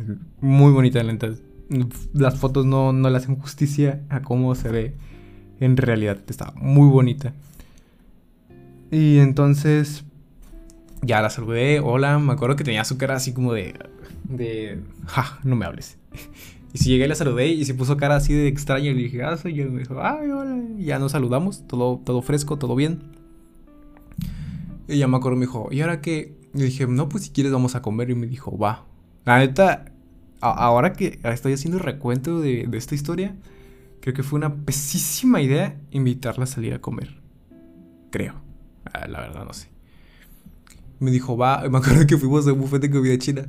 muy 0.42 0.72
bonita, 0.72 1.02
la 1.02 1.12
neta 1.12 1.31
las 2.12 2.38
fotos 2.38 2.66
no, 2.66 2.92
no 2.92 3.11
le 3.11 3.16
hacen 3.16 3.37
justicia 3.37 4.02
a 4.09 4.22
cómo 4.22 4.54
se 4.54 4.70
ve 4.70 4.94
en 5.61 5.76
realidad. 5.76 6.18
Está 6.28 6.52
muy 6.57 6.88
bonita. 6.88 7.35
Y 8.90 9.18
entonces 9.18 10.04
ya 11.02 11.22
la 11.22 11.30
saludé, 11.30 11.80
hola, 11.80 12.18
me 12.18 12.32
acuerdo 12.32 12.56
que 12.56 12.64
tenía 12.64 12.84
su 12.84 12.98
cara 12.98 13.16
así 13.16 13.32
como 13.32 13.52
de, 13.52 13.74
de, 14.24 14.80
ja, 15.06 15.38
no 15.44 15.56
me 15.56 15.66
hables. 15.66 15.98
Y 16.72 16.78
si 16.78 16.90
llegué 16.90 17.06
y 17.06 17.08
la 17.08 17.14
saludé 17.14 17.48
y 17.48 17.64
se 17.64 17.74
puso 17.74 17.96
cara 17.96 18.16
así 18.16 18.34
de 18.34 18.46
extraña 18.46 18.90
y 18.90 18.94
le 18.94 19.02
dije, 19.04 19.22
ah, 19.22 19.37
soy 19.37 19.54
yo. 19.54 19.64
Y 19.64 19.70
me 19.70 19.78
dijo, 19.80 20.02
ay, 20.02 20.30
hola. 20.30 20.58
Y 20.76 20.84
ya 20.84 20.98
nos 20.98 21.12
saludamos, 21.12 21.66
todo, 21.66 22.00
todo 22.04 22.20
fresco, 22.20 22.58
todo 22.58 22.74
bien. 22.76 23.00
Y 24.87 24.98
ya 24.98 25.08
me 25.08 25.16
acuerdo, 25.16 25.37
me 25.38 25.46
dijo, 25.46 25.68
¿y 25.70 25.80
ahora 25.80 26.00
qué? 26.00 26.37
Y 26.54 26.62
dije, 26.62 26.87
no, 26.87 27.08
pues 27.08 27.24
si 27.24 27.30
quieres 27.30 27.52
vamos 27.52 27.74
a 27.74 27.82
comer. 27.82 28.11
Y 28.11 28.14
me 28.14 28.26
dijo, 28.26 28.56
va. 28.58 28.84
La 29.24 29.38
neta, 29.38 29.92
ahora 30.40 30.92
que 30.92 31.18
estoy 31.24 31.54
haciendo 31.54 31.78
recuento 31.78 32.40
de, 32.40 32.68
esta 32.72 32.94
historia, 32.94 33.34
creo 34.00 34.14
que 34.14 34.22
fue 34.22 34.38
una 34.38 34.54
pesísima 34.54 35.40
idea 35.40 35.80
invitarla 35.90 36.44
a 36.44 36.46
salir 36.46 36.74
a 36.74 36.80
comer. 36.80 37.20
Creo. 38.11 38.34
Ah, 38.92 39.06
la 39.06 39.20
verdad 39.20 39.44
no 39.44 39.52
sé. 39.52 39.68
Me 41.00 41.11
dijo, 41.11 41.37
va, 41.37 41.68
me 41.70 41.78
acuerdo 41.78 42.06
que 42.06 42.16
fuimos 42.16 42.46
a 42.46 42.52
un 42.52 42.61
buffet 42.61 42.80
de 42.80 42.90
comida 42.90 43.18
china. 43.18 43.46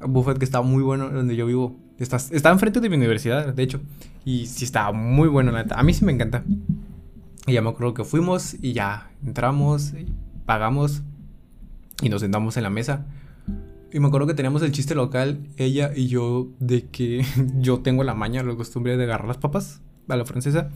Un 0.00 0.12
buffet 0.12 0.38
que 0.38 0.44
estaba 0.44 0.64
muy 0.64 0.82
bueno 0.82 1.10
donde 1.10 1.36
yo 1.36 1.46
vivo. 1.46 1.76
Está, 1.98 2.16
está 2.16 2.50
enfrente 2.50 2.80
de 2.80 2.88
mi 2.88 2.96
universidad, 2.96 3.54
de 3.54 3.62
hecho. 3.62 3.80
Y 4.24 4.46
sí 4.46 4.64
estaba 4.64 4.92
muy 4.92 5.28
bueno, 5.28 5.52
la. 5.52 5.66
A 5.70 5.82
mí 5.82 5.94
sí 5.94 6.04
me 6.04 6.12
encanta. 6.12 6.44
Y 7.46 7.52
ya 7.52 7.62
me 7.62 7.70
acuerdo 7.70 7.94
que 7.94 8.04
fuimos 8.04 8.54
y 8.62 8.72
ya 8.72 9.10
entramos, 9.24 9.92
pagamos 10.46 11.02
y 12.00 12.08
nos 12.08 12.20
sentamos 12.20 12.56
en 12.56 12.62
la 12.62 12.70
mesa. 12.70 13.06
Y 13.92 14.00
me 14.00 14.06
acuerdo 14.06 14.26
que 14.26 14.34
teníamos 14.34 14.62
el 14.62 14.72
chiste 14.72 14.94
local, 14.94 15.40
ella 15.56 15.92
y 15.94 16.06
yo, 16.06 16.48
de 16.60 16.86
que 16.86 17.24
yo 17.58 17.80
tengo 17.80 18.04
la 18.04 18.14
maña, 18.14 18.42
la 18.42 18.54
costumbre 18.54 18.96
de 18.96 19.04
agarrar 19.04 19.28
las 19.28 19.38
papas 19.38 19.80
a 20.08 20.16
la 20.16 20.24
francesa. 20.24 20.70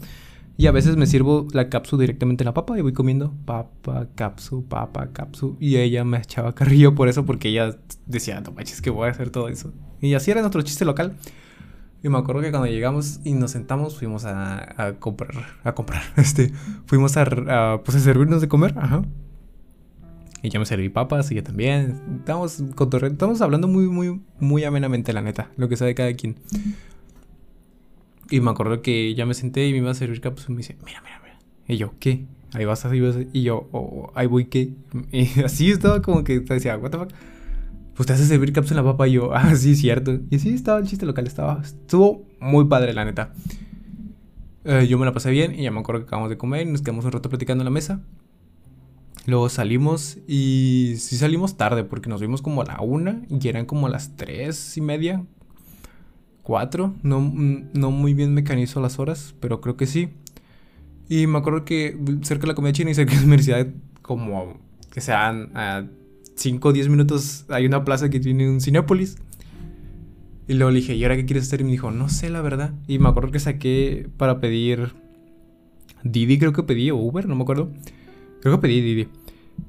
Y 0.58 0.66
a 0.66 0.72
veces 0.72 0.96
me 0.96 1.06
sirvo 1.06 1.46
la 1.52 1.68
cápsula 1.68 2.00
directamente 2.00 2.42
en 2.42 2.46
la 2.46 2.54
papa 2.54 2.78
y 2.78 2.80
voy 2.80 2.94
comiendo 2.94 3.34
papa, 3.44 4.08
cápsula, 4.14 4.64
papa, 4.68 5.08
cápsula. 5.12 5.54
Y 5.60 5.76
ella 5.76 6.02
me 6.04 6.16
echaba 6.18 6.54
carrillo 6.54 6.94
por 6.94 7.08
eso, 7.08 7.26
porque 7.26 7.48
ella 7.48 7.76
decía, 8.06 8.40
no 8.40 8.52
manches, 8.52 8.80
que 8.80 8.88
voy 8.88 9.08
a 9.08 9.10
hacer 9.10 9.28
todo 9.30 9.48
eso. 9.48 9.72
Y 10.00 10.14
así 10.14 10.30
era 10.30 10.40
nuestro 10.40 10.62
chiste 10.62 10.86
local. 10.86 11.16
Y 12.02 12.08
me 12.08 12.18
acuerdo 12.18 12.40
que 12.40 12.50
cuando 12.50 12.68
llegamos 12.68 13.20
y 13.24 13.32
nos 13.32 13.50
sentamos, 13.50 13.98
fuimos 13.98 14.24
a, 14.24 14.94
comprar, 14.98 15.32
a 15.62 15.74
comprar, 15.74 16.02
este, 16.16 16.52
fuimos 16.86 17.16
a, 17.16 17.22
a, 17.22 17.82
pues 17.82 17.96
a 17.96 18.00
servirnos 18.00 18.40
de 18.40 18.48
comer, 18.48 18.74
ajá. 18.78 19.02
Y 20.42 20.50
ya 20.50 20.58
me 20.58 20.66
serví 20.66 20.88
papas 20.88 21.30
y 21.30 21.34
ella 21.34 21.42
también. 21.42 22.00
Estamos, 22.18 22.60
estamos 22.60 23.40
hablando 23.40 23.68
muy, 23.68 23.88
muy, 23.88 24.20
muy 24.38 24.64
amenamente, 24.64 25.12
la 25.12 25.20
neta. 25.20 25.50
Lo 25.56 25.68
que 25.68 25.76
sabe 25.76 25.94
cada 25.94 26.12
quien. 26.14 26.36
Y 28.30 28.40
me 28.40 28.50
acuerdo 28.50 28.82
que 28.82 29.14
ya 29.14 29.26
me 29.26 29.34
senté 29.34 29.66
y 29.68 29.72
me 29.72 29.78
iba 29.78 29.90
a 29.90 29.94
servir 29.94 30.20
cápsulas 30.20 30.48
y 30.48 30.52
me 30.52 30.58
dice, 30.58 30.76
mira, 30.84 31.00
mira, 31.02 31.20
mira. 31.22 31.38
Y 31.68 31.76
yo, 31.76 31.94
¿qué? 31.98 32.26
Ahí 32.52 32.64
vas, 32.64 32.84
ahí 32.84 33.00
vas. 33.00 33.16
Y 33.32 33.42
yo, 33.42 33.68
oh, 33.72 34.10
ahí 34.14 34.26
voy, 34.26 34.46
¿qué? 34.46 34.72
Y 35.12 35.40
así 35.44 35.70
estaba 35.70 36.02
como 36.02 36.24
que 36.24 36.40
decía, 36.40 36.76
¿what 36.76 36.90
the 36.90 36.98
fuck? 36.98 37.12
Pues 37.94 38.06
te 38.06 38.12
hace 38.12 38.26
servir 38.26 38.52
cápsula 38.52 38.84
papa 38.84 39.08
y 39.08 39.12
yo, 39.12 39.34
ah, 39.34 39.54
sí, 39.54 39.74
cierto. 39.74 40.18
Y 40.30 40.36
así 40.36 40.50
estaba 40.50 40.78
el 40.78 40.86
chiste 40.86 41.06
local, 41.06 41.26
estaba, 41.26 41.62
estuvo 41.62 42.26
muy 42.40 42.66
padre, 42.66 42.92
la 42.92 43.04
neta. 43.04 43.32
Eh, 44.64 44.86
yo 44.88 44.98
me 44.98 45.06
la 45.06 45.12
pasé 45.12 45.30
bien 45.30 45.58
y 45.58 45.62
ya 45.62 45.70
me 45.70 45.80
acuerdo 45.80 46.00
que 46.02 46.06
acabamos 46.08 46.28
de 46.28 46.36
comer 46.36 46.66
y 46.66 46.70
nos 46.72 46.82
quedamos 46.82 47.04
un 47.04 47.12
rato 47.12 47.28
platicando 47.28 47.62
en 47.62 47.66
la 47.66 47.70
mesa. 47.70 48.02
Luego 49.26 49.48
salimos 49.48 50.18
y 50.26 50.94
sí 50.98 51.16
salimos 51.16 51.56
tarde 51.56 51.84
porque 51.84 52.08
nos 52.08 52.20
vimos 52.20 52.42
como 52.42 52.62
a 52.62 52.64
la 52.64 52.80
una 52.80 53.22
y 53.28 53.48
eran 53.48 53.66
como 53.66 53.86
a 53.86 53.90
las 53.90 54.16
tres 54.16 54.76
y 54.76 54.80
media. 54.80 55.24
4. 56.46 56.94
No, 57.02 57.20
no 57.20 57.90
muy 57.90 58.14
bien 58.14 58.32
mecanizo 58.32 58.80
las 58.80 59.00
horas, 59.00 59.34
pero 59.40 59.60
creo 59.60 59.76
que 59.76 59.86
sí. 59.86 60.10
Y 61.08 61.26
me 61.26 61.38
acuerdo 61.38 61.64
que 61.64 61.98
cerca 62.22 62.42
de 62.42 62.48
la 62.48 62.54
comida 62.54 62.72
china 62.72 62.92
y 62.92 62.94
cerca 62.94 63.14
de 63.14 63.18
la 63.18 63.24
universidad, 63.24 63.66
como 64.00 64.56
que 64.92 65.00
sean 65.00 65.50
a 65.56 65.86
5 66.36 66.68
o 66.68 66.72
10 66.72 66.88
minutos, 66.88 67.46
hay 67.48 67.66
una 67.66 67.84
plaza 67.84 68.10
que 68.10 68.20
tiene 68.20 68.48
un 68.48 68.60
Cinépolis. 68.60 69.16
Y 70.46 70.54
luego 70.54 70.70
le 70.70 70.78
dije, 70.78 70.94
¿y 70.94 71.02
ahora 71.02 71.16
qué 71.16 71.26
quieres 71.26 71.48
hacer? 71.48 71.62
Y 71.62 71.64
me 71.64 71.72
dijo, 71.72 71.90
no 71.90 72.08
sé, 72.08 72.30
la 72.30 72.42
verdad. 72.42 72.72
Y 72.86 73.00
me 73.00 73.08
acuerdo 73.08 73.32
que 73.32 73.40
saqué 73.40 74.08
para 74.16 74.38
pedir 74.38 74.92
Didi, 76.04 76.38
creo 76.38 76.52
que 76.52 76.62
pedí, 76.62 76.92
o 76.92 76.96
Uber, 76.96 77.26
no 77.26 77.34
me 77.34 77.42
acuerdo. 77.42 77.72
Creo 78.40 78.54
que 78.54 78.62
pedí 78.62 78.80
Didi. 78.82 79.08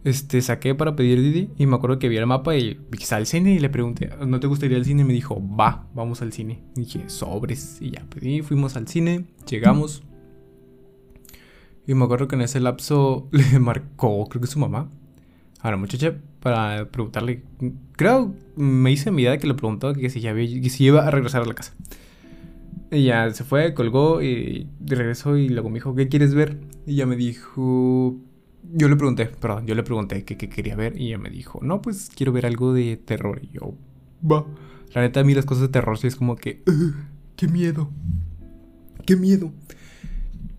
Este, 0.04 0.42
saqué 0.42 0.74
para 0.74 0.96
pedir 0.96 1.22
Didi 1.22 1.50
y 1.58 1.66
me 1.66 1.76
acuerdo 1.76 2.00
que 2.00 2.08
vi 2.08 2.18
el 2.18 2.26
mapa 2.26 2.56
y 2.56 2.76
que 2.76 3.16
al 3.16 3.26
cine 3.26 3.54
y 3.54 3.60
le 3.60 3.70
pregunté, 3.70 4.10
¿no 4.26 4.40
te 4.40 4.48
gustaría 4.48 4.78
el 4.78 4.86
cine? 4.86 5.04
Me 5.04 5.14
dijo, 5.14 5.42
va, 5.60 5.88
vamos 5.94 6.22
al 6.22 6.32
cine. 6.32 6.64
Dije, 6.76 7.10
sobres. 7.10 7.82
Y 7.82 7.92
ya 7.92 8.06
pedí, 8.10 8.42
fuimos 8.42 8.78
al 8.78 8.88
cine, 8.88 9.26
llegamos. 9.50 10.04
Y 11.86 11.94
me 11.94 12.06
acuerdo 12.06 12.28
que 12.28 12.36
en 12.36 12.42
ese 12.42 12.60
lapso 12.60 13.28
le 13.32 13.60
marcó, 13.60 14.26
creo 14.30 14.42
que 14.42 14.48
su 14.48 14.60
mamá, 14.60 14.90
a 15.60 15.72
la 15.72 15.78
muchacha 15.78 16.16
para 16.40 16.86
preguntarle. 16.90 17.44
Creo, 17.98 18.34
me 18.56 18.92
hice 18.92 19.12
mi 19.12 19.24
idea 19.24 19.38
que 19.38 19.48
le 19.48 19.56
preguntó 19.56 19.94
que 19.94 20.10
si 20.10 20.22
ya 20.22 20.34
que 20.34 20.70
si 20.70 20.86
iba 20.86 21.06
a 21.06 21.12
regresar 21.12 21.42
a 21.42 21.46
la 21.46 21.54
casa. 21.54 21.74
Y 22.92 23.04
ya 23.04 23.30
se 23.32 23.44
fue, 23.44 23.74
colgó 23.74 24.22
y 24.22 24.68
regresó 24.80 25.36
y 25.36 25.50
luego 25.50 25.70
me 25.70 25.76
dijo, 25.76 25.94
¿qué 25.96 26.08
quieres 26.08 26.34
ver? 26.34 26.60
Y 26.86 26.96
ya 26.96 27.06
me 27.06 27.18
dijo. 27.18 28.16
Yo 28.74 28.90
le 28.90 28.96
pregunté, 28.96 29.26
perdón, 29.26 29.66
yo 29.66 29.76
le 29.76 29.84
pregunté 29.84 30.24
qué, 30.24 30.38
quería 30.38 30.76
ver 30.76 31.00
y 31.00 31.08
ella 31.08 31.18
me 31.18 31.30
dijo, 31.30 31.60
no, 31.62 31.82
pues 31.82 32.10
quiero 32.14 32.32
ver 32.32 32.46
algo 32.46 32.74
de 32.74 32.98
terror. 32.98 33.40
Y 33.44 33.50
yo, 33.54 33.74
va. 34.30 34.46
La 34.94 35.02
neta, 35.02 35.22
a 35.22 35.24
mí 35.24 35.34
las 35.34 35.46
cosas 35.46 35.64
de 35.64 35.70
terror 35.70 35.98
sí 35.98 36.08
es 36.08 36.16
como 36.16 36.36
que, 36.36 36.64
qué 37.36 37.48
miedo. 37.48 37.90
Qué 39.06 39.16
miedo. 39.16 39.52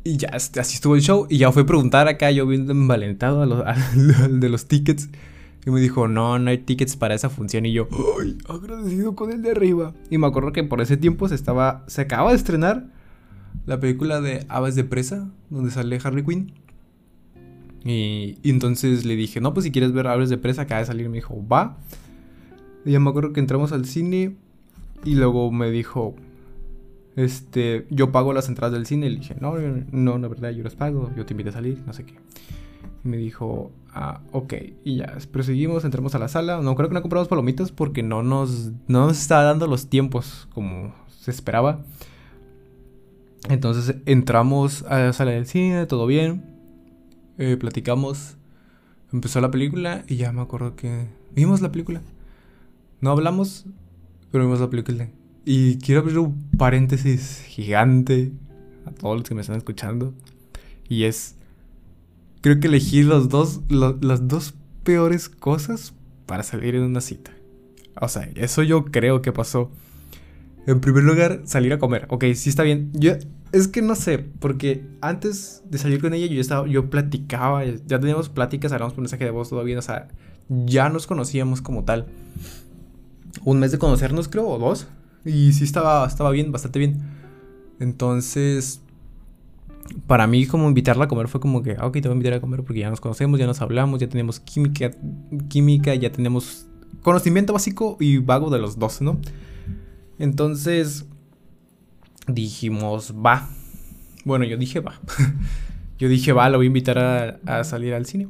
Y 0.05 0.17
ya, 0.17 0.29
así 0.29 0.75
estuvo 0.75 0.97
el 0.97 1.03
show. 1.03 1.27
Y 1.29 1.39
ya 1.39 1.53
fue 1.53 1.63
a 1.63 1.67
preguntar 1.67 2.09
acá, 2.09 2.31
yo 2.31 2.47
viendo 2.47 2.73
envalentado 2.73 3.45
de 3.45 4.49
los 4.49 4.67
tickets. 4.67 5.11
Y 5.67 5.71
me 5.71 5.81
dijo, 5.81 6.09
no, 6.09 6.39
no 6.39 6.49
hay 6.49 6.59
tickets 6.59 6.97
para 6.97 7.15
esa 7.15 7.29
función. 7.29 7.67
Y 7.67 7.73
yo, 7.73 7.89
ay, 8.23 8.39
agradecido 8.49 9.15
con 9.15 9.31
el 9.31 9.43
de 9.43 9.51
arriba. 9.51 9.93
Y 10.09 10.17
me 10.17 10.27
acuerdo 10.27 10.53
que 10.53 10.65
por 10.65 10.81
ese 10.81 10.97
tiempo 10.97 11.29
se 11.29 11.35
estaba, 11.35 11.85
se 11.89 12.03
acaba 12.03 12.31
de 12.31 12.37
estrenar 12.37 12.87
la 13.67 13.79
película 13.81 14.23
de 14.23 14.47
Aves 14.49 14.77
de 14.77 14.85
Presa, 14.85 15.31
donde 15.51 15.71
sale 15.71 16.01
Harley 16.03 16.25
Quinn. 16.25 16.55
Y, 17.89 18.39
entonces 18.45 19.07
le 19.07 19.17
dije, 19.17 19.41
no, 19.41 19.55
pues 19.55 19.65
si 19.65 19.73
quieres 19.73 19.93
ver 19.93 20.07
Aves 20.09 20.29
de 20.29 20.37
Presa, 20.37 20.63
acaba 20.63 20.81
de 20.81 20.87
salir. 20.87 21.09
Me 21.09 21.17
dijo, 21.17 21.43
va. 21.51 21.79
Y 22.85 22.93
ya 22.93 23.01
me 23.01 23.09
acuerdo 23.09 23.33
que 23.33 23.41
entramos 23.41 23.73
al 23.73 23.87
cine. 23.87 24.37
Y 25.05 25.15
luego 25.15 25.51
me 25.51 25.71
dijo, 25.71 26.15
este, 27.17 27.87
yo 27.89 28.13
pago 28.13 28.35
las 28.35 28.49
entradas 28.49 28.75
del 28.75 28.85
cine. 28.85 29.07
Y 29.07 29.11
le 29.11 29.17
dije, 29.21 29.37
no, 29.41 29.55
no, 29.91 30.19
la 30.19 30.29
verdad, 30.29 30.51
yo 30.51 30.63
las 30.63 30.75
pago, 30.75 31.11
yo 31.17 31.25
te 31.25 31.33
invito 31.33 31.49
a 31.49 31.55
salir, 31.55 31.81
no 31.87 31.95
sé 31.95 32.05
qué. 32.05 32.15
Y 33.05 33.09
me 33.09 33.17
dijo, 33.17 33.73
ah, 33.95 34.21
ok. 34.33 34.55
Y 34.85 34.97
ya, 34.97 35.17
proseguimos, 35.33 35.83
entramos 35.87 36.15
a 36.15 36.19
la 36.19 36.29
sala. 36.29 36.61
No 36.61 36.75
creo 36.75 36.91
que 36.91 36.95
no 36.95 37.01
compramos 37.01 37.29
palomitas 37.29 37.73
porque 37.73 38.03
no 38.03 38.23
nos, 38.23 38.71
no 38.87 39.07
nos 39.07 39.19
estaba 39.19 39.45
dando 39.45 39.67
los 39.67 39.89
tiempos 39.89 40.47
como 40.53 40.95
se 41.09 41.31
esperaba. 41.31 41.81
Entonces 43.49 43.97
entramos 44.05 44.83
a 44.83 44.99
la 44.99 45.13
sala 45.15 45.31
del 45.31 45.47
cine, 45.47 45.87
todo 45.87 46.07
bien. 46.07 46.58
Eh, 47.39 47.57
platicamos. 47.57 48.37
Empezó 49.13 49.41
la 49.41 49.51
película 49.51 50.05
y 50.07 50.17
ya 50.17 50.33
me 50.33 50.43
acuerdo 50.43 50.77
que 50.77 51.07
vimos 51.35 51.61
la 51.61 51.73
película. 51.73 52.03
No 53.01 53.11
hablamos, 53.11 53.65
pero 54.31 54.45
vimos 54.45 54.61
la 54.61 54.69
película. 54.69 55.09
Y 55.45 55.79
quiero 55.79 56.01
abrir 56.01 56.19
un 56.19 56.51
paréntesis 56.59 57.43
gigante 57.47 58.33
a 58.85 58.91
todos 58.91 59.19
los 59.19 59.29
que 59.29 59.35
me 59.35 59.41
están 59.41 59.57
escuchando. 59.57 60.13
Y 60.89 61.05
es, 61.05 61.37
creo 62.41 62.61
que 62.61 62.67
elegí 62.67 63.03
los 63.03 63.29
dos, 63.29 63.61
las 63.71 64.29
dos 64.29 64.55
peores 64.83 65.29
cosas 65.29 65.95
para 66.27 66.43
salir 66.43 66.75
en 66.75 66.83
una 66.83 67.01
cita. 67.01 67.31
O 68.01 68.09
sea, 68.09 68.29
eso 68.35 68.63
yo 68.63 68.85
creo 68.87 69.23
que 69.23 69.33
pasó. 69.33 69.71
En 70.69 70.81
primer 70.81 71.03
lugar, 71.03 71.41
salir 71.45 71.73
a 71.73 71.79
comer. 71.79 72.05
Ok, 72.11 72.25
sí 72.35 72.51
está 72.51 72.63
bien. 72.63 72.91
Yo, 72.93 73.13
es 73.53 73.69
que 73.69 73.81
no 73.81 73.95
sé, 73.95 74.19
porque 74.19 74.85
antes 75.01 75.63
de 75.65 75.79
salir 75.79 75.99
con 75.99 76.13
ella 76.13 76.27
yo 76.27 76.39
estaba, 76.43 76.69
yo 76.69 76.91
platicaba, 76.91 77.65
ya 77.65 77.99
teníamos 77.99 78.29
pláticas, 78.29 78.71
hablamos 78.73 78.93
por 78.93 79.01
mensaje 79.01 79.25
de 79.25 79.31
voz, 79.31 79.49
todo 79.49 79.65
bien, 79.65 79.79
o 79.79 79.83
sea, 79.83 80.09
ya 80.51 80.91
nos 80.91 81.07
conocíamos 81.07 81.63
como 81.63 81.85
tal. 81.85 82.09
Un 83.45 83.61
mes 83.61 83.73
de 83.73 83.79
conocernos, 83.79 84.29
creo, 84.29 84.47
o 84.47 84.59
dos. 84.59 84.89
Y 85.25 85.55
sí 85.55 85.65
estaba, 85.65 86.07
estaba 86.07 86.31
bien, 86.33 86.53
bastante 86.53 86.79
bien. 86.79 87.01
Entonces, 87.81 88.83
para 90.07 90.27
mí 90.27 90.45
como 90.45 90.69
invitarla 90.69 91.07
a 91.07 91.09
comer 91.09 91.29
fue 91.29 91.41
como 91.41 91.63
que, 91.63 91.77
ah, 91.79 91.87
ok, 91.87 91.95
te 91.95 92.01
voy 92.03 92.11
a 92.11 92.13
invitar 92.13 92.35
a 92.35 92.41
comer 92.43 92.63
porque 92.63 92.81
ya 92.81 92.91
nos 92.91 93.01
conocemos, 93.01 93.41
ya 93.41 93.47
nos 93.47 93.63
hablamos, 93.63 94.01
ya 94.01 94.09
tenemos 94.11 94.39
química, 94.39 94.91
química 95.49 95.95
ya 95.95 96.13
tenemos 96.13 96.67
conocimiento 97.01 97.55
básico 97.55 97.97
y 98.01 98.19
vago 98.19 98.51
de 98.51 98.59
los 98.59 98.79
dos, 98.79 99.01
¿no? 99.01 99.19
Entonces, 100.19 101.07
dijimos, 102.27 103.15
va. 103.15 103.49
Bueno, 104.25 104.45
yo 104.45 104.57
dije, 104.57 104.81
va. 104.81 105.01
yo 105.99 106.09
dije, 106.09 106.33
va, 106.33 106.49
lo 106.49 106.59
voy 106.59 106.67
a 106.67 106.69
invitar 106.69 106.99
a, 106.99 107.65
salir 107.65 107.95
al 107.95 108.07
cine. 108.07 108.29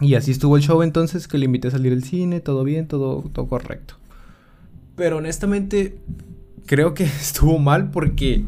Y 0.00 0.14
así 0.14 0.30
estuvo 0.30 0.56
el 0.56 0.62
show 0.62 0.82
entonces, 0.82 1.28
que 1.28 1.38
le 1.38 1.44
invité 1.44 1.68
a 1.68 1.70
salir 1.72 1.92
al 1.92 2.04
cine, 2.04 2.40
todo 2.40 2.64
bien, 2.64 2.86
todo, 2.88 3.22
todo 3.32 3.46
correcto. 3.46 3.94
Pero 4.96 5.18
honestamente, 5.18 5.98
creo 6.66 6.94
que 6.94 7.04
estuvo 7.20 7.58
mal 7.58 7.90
porque 7.90 8.44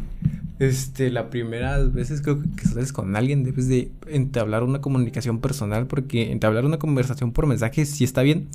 este, 0.59 1.11
la 1.11 1.29
primera 1.29 1.79
veces 1.79 2.23
creo 2.23 2.41
que 2.41 2.65
sales 2.67 2.93
con 2.93 3.17
alguien 3.17 3.43
debes 3.43 3.69
de 3.69 3.91
entablar 4.07 4.63
una 4.63 4.81
comunicación 4.81 5.41
personal 5.41 5.87
porque 5.87 6.31
entablar 6.31 6.65
una 6.65 6.79
conversación 6.79 7.33
por 7.33 7.47
mensaje 7.47 7.85
sí 7.85 8.05
está 8.05 8.23
bien, 8.23 8.49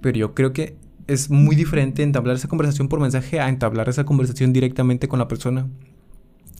pero 0.00 0.16
yo 0.16 0.34
creo 0.34 0.52
que 0.52 0.76
es 1.08 1.30
muy 1.30 1.56
diferente 1.56 2.02
entablar 2.02 2.36
esa 2.36 2.48
conversación 2.48 2.88
por 2.88 3.00
mensaje 3.00 3.40
a 3.40 3.48
entablar 3.48 3.88
esa 3.88 4.04
conversación 4.04 4.52
directamente 4.52 5.08
con 5.08 5.18
la 5.18 5.26
persona. 5.26 5.66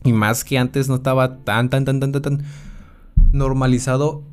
Y 0.03 0.11
más 0.11 0.43
que 0.43 0.57
antes 0.57 0.89
no 0.89 0.95
estaba 0.95 1.37
tan, 1.37 1.69
tan, 1.69 1.85
tan, 1.85 1.99
tan, 1.99 2.11
tan, 2.11 2.21
tan 2.21 2.43
normalizado 3.31 4.23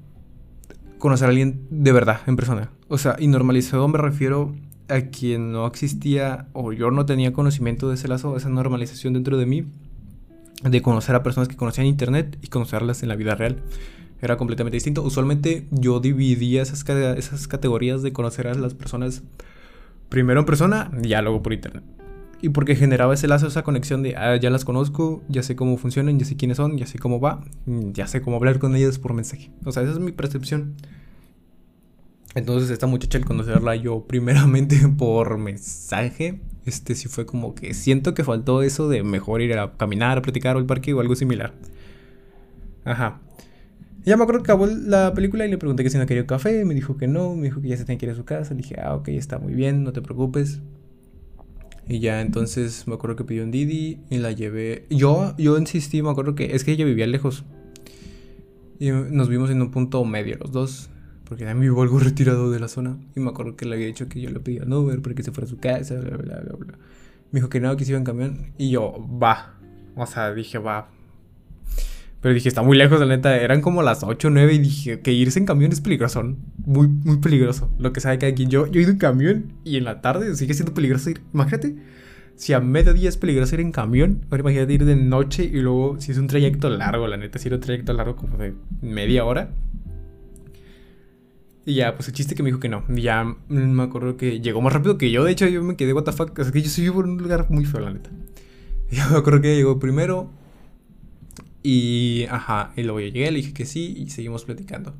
conocer 0.98 1.26
a 1.26 1.30
alguien 1.30 1.66
de 1.70 1.92
verdad 1.92 2.20
en 2.26 2.36
persona. 2.36 2.70
O 2.88 2.96
sea, 2.96 3.16
y 3.18 3.26
normalizado 3.26 3.86
me 3.88 3.98
refiero 3.98 4.54
a 4.88 5.00
quien 5.02 5.52
no 5.52 5.66
existía 5.66 6.48
o 6.54 6.72
yo 6.72 6.90
no 6.90 7.04
tenía 7.04 7.32
conocimiento 7.34 7.88
de 7.88 7.96
ese 7.96 8.08
lazo, 8.08 8.32
de 8.32 8.38
esa 8.38 8.48
normalización 8.48 9.12
dentro 9.12 9.36
de 9.36 9.44
mí, 9.44 9.66
de 10.62 10.80
conocer 10.80 11.14
a 11.14 11.22
personas 11.22 11.48
que 11.48 11.56
conocían 11.56 11.86
internet 11.86 12.38
y 12.40 12.46
conocerlas 12.46 13.02
en 13.02 13.10
la 13.10 13.16
vida 13.16 13.34
real. 13.34 13.62
Era 14.22 14.38
completamente 14.38 14.76
distinto. 14.76 15.02
Usualmente 15.02 15.66
yo 15.70 16.00
dividía 16.00 16.62
esas, 16.62 16.88
esas 16.88 17.48
categorías 17.48 18.02
de 18.02 18.14
conocer 18.14 18.46
a 18.46 18.54
las 18.54 18.72
personas 18.72 19.22
primero 20.08 20.40
en 20.40 20.46
persona 20.46 20.90
ya 21.02 21.22
luego 21.22 21.42
por 21.42 21.52
internet. 21.52 21.84
Y 22.42 22.50
porque 22.50 22.76
generaba 22.76 23.14
ese 23.14 23.28
lazo, 23.28 23.46
esa 23.46 23.62
conexión 23.62 24.02
de, 24.02 24.14
ah, 24.16 24.36
ya 24.36 24.50
las 24.50 24.64
conozco, 24.64 25.22
ya 25.28 25.42
sé 25.42 25.56
cómo 25.56 25.78
funcionan, 25.78 26.18
ya 26.18 26.26
sé 26.26 26.36
quiénes 26.36 26.58
son, 26.58 26.76
ya 26.76 26.86
sé 26.86 26.98
cómo 26.98 27.18
va, 27.18 27.42
ya 27.66 28.06
sé 28.06 28.20
cómo 28.20 28.36
hablar 28.36 28.58
con 28.58 28.76
ellas 28.76 28.98
por 28.98 29.14
mensaje. 29.14 29.50
O 29.64 29.72
sea, 29.72 29.82
esa 29.82 29.92
es 29.92 29.98
mi 29.98 30.12
percepción. 30.12 30.74
Entonces 32.34 32.68
esta 32.68 32.86
muchacha 32.86 33.16
al 33.16 33.24
conocerla 33.24 33.76
yo 33.76 34.04
primeramente 34.06 34.76
por 34.98 35.38
mensaje, 35.38 36.40
este 36.66 36.94
sí 36.94 37.08
fue 37.08 37.24
como 37.24 37.54
que 37.54 37.72
siento 37.72 38.12
que 38.12 38.24
faltó 38.24 38.62
eso 38.62 38.90
de 38.90 39.02
mejor 39.02 39.40
ir 39.40 39.58
a 39.58 39.72
caminar, 39.78 40.18
a 40.18 40.22
platicar 40.22 40.56
al 40.56 40.66
parque 40.66 40.92
o 40.92 41.00
algo 41.00 41.16
similar. 41.16 41.54
Ajá. 42.84 43.20
Ya 44.06 44.16
me 44.16 44.22
acuerdo 44.22 44.44
que 44.44 44.52
acabó 44.52 44.66
la 44.66 45.12
película 45.14 45.44
y 45.44 45.50
le 45.50 45.58
pregunté 45.58 45.82
que 45.82 45.90
si 45.90 45.98
no 45.98 46.06
quería 46.06 46.26
café, 46.26 46.64
me 46.64 46.74
dijo 46.74 46.96
que 46.96 47.08
no, 47.08 47.34
me 47.34 47.42
dijo 47.42 47.60
que 47.60 47.68
ya 47.68 47.76
se 47.76 47.84
tenía 47.84 47.98
que 47.98 48.06
ir 48.06 48.12
a 48.12 48.14
su 48.14 48.24
casa, 48.24 48.54
le 48.54 48.58
dije, 48.58 48.76
ah, 48.80 48.94
ok, 48.94 49.08
está 49.08 49.40
muy 49.40 49.52
bien, 49.54 49.82
no 49.82 49.92
te 49.92 50.00
preocupes. 50.00 50.60
Y 51.88 51.98
ya 51.98 52.20
entonces 52.20 52.86
me 52.86 52.94
acuerdo 52.94 53.16
que 53.16 53.24
pidió 53.24 53.42
un 53.42 53.50
Didi 53.50 53.98
y 54.08 54.18
la 54.18 54.30
llevé. 54.30 54.86
Yo, 54.90 55.34
yo 55.38 55.58
insistí, 55.58 56.02
me 56.02 56.10
acuerdo 56.10 56.36
que 56.36 56.54
es 56.54 56.62
que 56.62 56.70
ella 56.70 56.84
vivía 56.84 57.08
lejos. 57.08 57.44
Y 58.78 58.90
nos 58.90 59.28
vimos 59.28 59.50
en 59.50 59.60
un 59.60 59.72
punto 59.72 60.04
medio 60.04 60.36
los 60.38 60.52
dos. 60.52 60.88
Porque 61.24 61.44
también 61.44 61.62
vivo 61.62 61.82
algo 61.82 61.98
retirado 61.98 62.52
de 62.52 62.60
la 62.60 62.68
zona. 62.68 62.98
Y 63.16 63.20
me 63.20 63.30
acuerdo 63.30 63.56
que 63.56 63.66
le 63.66 63.74
había 63.74 63.86
dicho 63.86 64.08
que 64.08 64.20
yo 64.20 64.30
le 64.30 64.38
pedía 64.38 64.62
un 64.62 64.72
Uber 64.72 65.02
para 65.02 65.16
que 65.16 65.24
se 65.24 65.32
fuera 65.32 65.46
a 65.46 65.50
su 65.50 65.58
casa, 65.58 65.96
bla, 65.96 66.16
bla, 66.16 66.40
bla, 66.40 66.56
bla. 66.56 66.78
Me 67.32 67.40
dijo 67.40 67.48
que 67.48 67.58
no, 67.58 67.76
que 67.76 67.84
se 67.84 67.90
iba 67.90 67.98
en 67.98 68.04
camión. 68.04 68.52
Y 68.56 68.70
yo, 68.70 68.94
va. 69.20 69.54
O 69.96 70.06
sea, 70.06 70.32
dije, 70.32 70.58
va. 70.58 70.90
Pero 72.26 72.34
dije, 72.34 72.48
está 72.48 72.62
muy 72.62 72.76
lejos, 72.76 72.98
la 72.98 73.06
neta. 73.06 73.36
Eran 73.36 73.60
como 73.60 73.84
las 73.84 74.02
8 74.02 74.26
o 74.26 74.30
9 74.32 74.54
y 74.54 74.58
dije 74.58 74.98
que 74.98 75.12
irse 75.12 75.38
en 75.38 75.46
camión 75.46 75.70
es 75.70 75.80
peligroso. 75.80 76.24
Muy, 76.64 76.88
muy 76.88 77.18
peligroso. 77.18 77.70
Lo 77.78 77.92
que 77.92 78.00
sabe 78.00 78.18
cada 78.18 78.34
quien. 78.34 78.50
Yo, 78.50 78.66
yo 78.66 78.80
he 78.80 78.82
ido 78.82 78.90
en 78.90 78.98
camión 78.98 79.52
y 79.62 79.76
en 79.76 79.84
la 79.84 80.00
tarde 80.00 80.34
sigue 80.34 80.52
siendo 80.52 80.74
peligroso 80.74 81.08
ir. 81.08 81.20
Imagínate, 81.32 81.76
si 82.34 82.52
a 82.52 82.58
mediodía 82.58 83.08
es 83.08 83.16
peligroso 83.16 83.54
ir 83.54 83.60
en 83.60 83.70
camión, 83.70 84.26
ahora 84.28 84.40
imagínate 84.40 84.72
ir 84.72 84.84
de 84.84 84.96
noche 84.96 85.44
y 85.44 85.60
luego 85.60 86.00
si 86.00 86.10
es 86.10 86.18
un 86.18 86.26
trayecto 86.26 86.68
largo, 86.68 87.06
la 87.06 87.16
neta, 87.16 87.38
si 87.38 87.46
era 87.46 87.58
un 87.58 87.62
trayecto 87.62 87.92
largo 87.92 88.16
como 88.16 88.38
de 88.38 88.54
media 88.82 89.24
hora 89.24 89.50
Y 91.64 91.74
ya, 91.74 91.94
pues 91.94 92.08
el 92.08 92.14
chiste 92.14 92.34
que 92.34 92.42
me 92.42 92.48
dijo 92.48 92.58
que 92.58 92.68
no. 92.68 92.82
Y 92.88 93.02
ya 93.02 93.36
me 93.46 93.82
acuerdo 93.84 94.16
que 94.16 94.40
llegó 94.40 94.60
más 94.60 94.72
rápido 94.72 94.98
que 94.98 95.12
yo. 95.12 95.22
De 95.22 95.30
hecho, 95.30 95.46
yo 95.46 95.62
me 95.62 95.76
quedé, 95.76 95.92
what 95.92 96.02
the 96.02 96.10
fuck. 96.10 96.36
O 96.36 96.50
que 96.50 96.60
yo 96.60 96.70
soy 96.70 96.90
por 96.90 97.04
un 97.04 97.18
lugar 97.18 97.46
muy 97.50 97.66
feo, 97.66 97.82
la 97.82 97.92
neta. 97.92 98.10
Y 98.90 98.96
me 98.96 99.16
acuerdo 99.16 99.40
que 99.40 99.54
llegó 99.54 99.78
primero. 99.78 100.28
Y, 101.68 102.26
ajá, 102.30 102.72
y 102.76 102.84
luego 102.84 103.00
yo 103.00 103.06
llegué, 103.06 103.28
le 103.32 103.38
dije 103.38 103.52
que 103.52 103.66
sí 103.66 103.92
y 103.98 104.10
seguimos 104.10 104.44
platicando. 104.44 104.94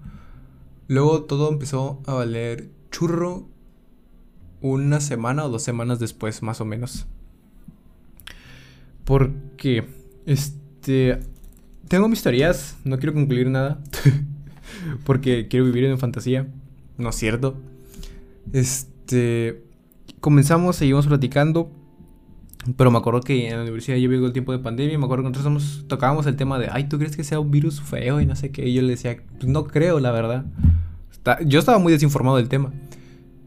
Luego 0.88 1.22
todo 1.22 1.48
empezó 1.48 2.02
a 2.06 2.14
valer 2.14 2.70
churro 2.90 3.46
una 4.60 4.98
semana 4.98 5.44
o 5.44 5.48
dos 5.48 5.62
semanas 5.62 6.00
después, 6.00 6.42
más 6.42 6.60
o 6.60 6.64
menos. 6.64 7.06
Porque, 9.04 9.84
este, 10.26 11.20
tengo 11.86 12.08
mis 12.08 12.24
teorías, 12.24 12.76
no 12.82 12.98
quiero 12.98 13.14
concluir 13.14 13.48
nada. 13.48 13.80
porque 15.04 15.46
quiero 15.46 15.66
vivir 15.66 15.84
en 15.84 16.00
fantasía. 16.00 16.48
No 16.98 17.10
es 17.10 17.14
cierto. 17.14 17.60
Este, 18.52 19.62
comenzamos, 20.18 20.74
seguimos 20.74 21.06
platicando. 21.06 21.70
Pero 22.76 22.90
me 22.90 22.98
acuerdo 22.98 23.20
que 23.20 23.48
en 23.48 23.56
la 23.56 23.62
universidad 23.62 23.96
yo 23.96 24.08
vivo 24.08 24.26
el 24.26 24.32
tiempo 24.32 24.52
de 24.52 24.58
pandemia. 24.58 24.98
Me 24.98 25.04
acuerdo 25.04 25.24
que 25.24 25.30
nosotros 25.30 25.84
tocábamos 25.88 26.26
el 26.26 26.36
tema 26.36 26.58
de, 26.58 26.68
ay, 26.70 26.88
¿tú 26.88 26.98
crees 26.98 27.16
que 27.16 27.24
sea 27.24 27.38
un 27.38 27.50
virus 27.50 27.80
feo? 27.80 28.20
Y 28.20 28.26
no 28.26 28.34
sé 28.34 28.50
qué. 28.50 28.66
Y 28.66 28.74
yo 28.74 28.82
le 28.82 28.88
decía, 28.88 29.16
pues 29.38 29.46
no 29.46 29.66
creo, 29.66 30.00
la 30.00 30.10
verdad. 30.10 30.46
yo 31.44 31.58
estaba 31.58 31.78
muy 31.78 31.92
desinformado 31.92 32.36
del 32.36 32.48
tema. 32.48 32.72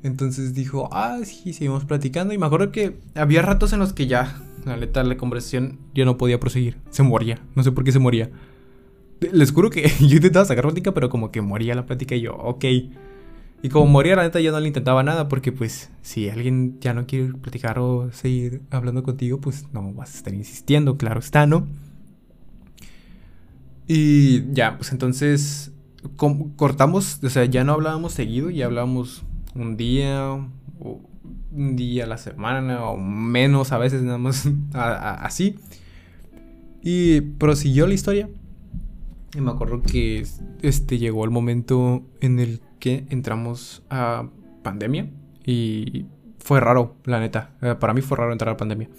Entonces 0.03 0.53
dijo, 0.53 0.89
ah, 0.91 1.19
sí, 1.23 1.53
seguimos 1.53 1.85
platicando. 1.85 2.33
Y 2.33 2.37
me 2.37 2.45
acuerdo 2.45 2.71
que 2.71 2.97
había 3.15 3.41
ratos 3.41 3.73
en 3.73 3.79
los 3.79 3.93
que 3.93 4.07
ya, 4.07 4.41
la 4.65 4.77
neta, 4.77 5.03
la 5.03 5.17
conversación 5.17 5.79
ya 5.93 6.05
no 6.05 6.17
podía 6.17 6.39
proseguir. 6.39 6.77
Se 6.89 7.03
moría. 7.03 7.39
No 7.55 7.63
sé 7.63 7.71
por 7.71 7.83
qué 7.83 7.91
se 7.91 7.99
moría. 7.99 8.29
Les 9.33 9.51
juro 9.51 9.69
que 9.69 9.91
yo 9.99 10.15
intentaba 10.15 10.45
sacar 10.45 10.63
plática, 10.63 10.93
pero 10.93 11.09
como 11.09 11.31
que 11.31 11.41
moría 11.41 11.75
la 11.75 11.85
plática 11.85 12.15
y 12.15 12.21
yo, 12.21 12.35
ok. 12.35 12.65
Y 13.61 13.69
como 13.69 13.87
moría, 13.87 14.15
la 14.15 14.23
neta, 14.23 14.39
yo 14.39 14.51
no 14.51 14.59
le 14.59 14.67
intentaba 14.67 15.03
nada, 15.03 15.27
porque 15.27 15.51
pues 15.51 15.91
si 16.01 16.29
alguien 16.29 16.79
ya 16.79 16.93
no 16.93 17.05
quiere 17.05 17.33
platicar 17.33 17.77
o 17.79 18.09
seguir 18.11 18.61
hablando 18.69 19.03
contigo, 19.03 19.41
pues 19.41 19.65
no 19.73 19.93
vas 19.93 20.13
a 20.13 20.17
estar 20.17 20.33
insistiendo, 20.33 20.97
claro 20.97 21.19
está, 21.19 21.45
¿no? 21.45 21.67
Y 23.85 24.53
ya, 24.53 24.77
pues 24.77 24.91
entonces 24.91 25.73
cortamos, 26.55 27.19
o 27.23 27.29
sea, 27.29 27.45
ya 27.45 27.63
no 27.63 27.73
hablábamos 27.73 28.13
seguido, 28.13 28.49
ya 28.49 28.67
hablábamos 28.67 29.23
un 29.55 29.75
día, 29.75 30.31
o 30.79 31.01
un 31.51 31.75
día 31.75 32.05
a 32.05 32.07
la 32.07 32.17
semana, 32.17 32.85
o 32.85 32.97
menos 32.97 33.71
a 33.71 33.77
veces, 33.77 34.03
nada 34.03 34.17
más 34.17 34.47
así. 34.73 35.55
Y 36.81 37.21
prosiguió 37.21 37.87
la 37.87 37.93
historia. 37.93 38.29
Y 39.35 39.41
me 39.41 39.51
acuerdo 39.51 39.81
que 39.81 40.25
este 40.61 40.97
llegó 40.97 41.25
el 41.25 41.31
momento 41.31 42.03
en 42.21 42.39
el 42.39 42.61
que 42.79 43.05
entramos 43.09 43.83
a 43.89 44.27
pandemia 44.63 45.09
y 45.45 46.05
fue 46.39 46.59
raro, 46.59 46.95
la 47.05 47.19
neta. 47.19 47.51
Eh, 47.61 47.75
para 47.79 47.93
mí 47.93 48.01
fue 48.01 48.17
raro 48.17 48.31
entrar 48.31 48.53
a 48.53 48.57
pandemia. 48.57 48.89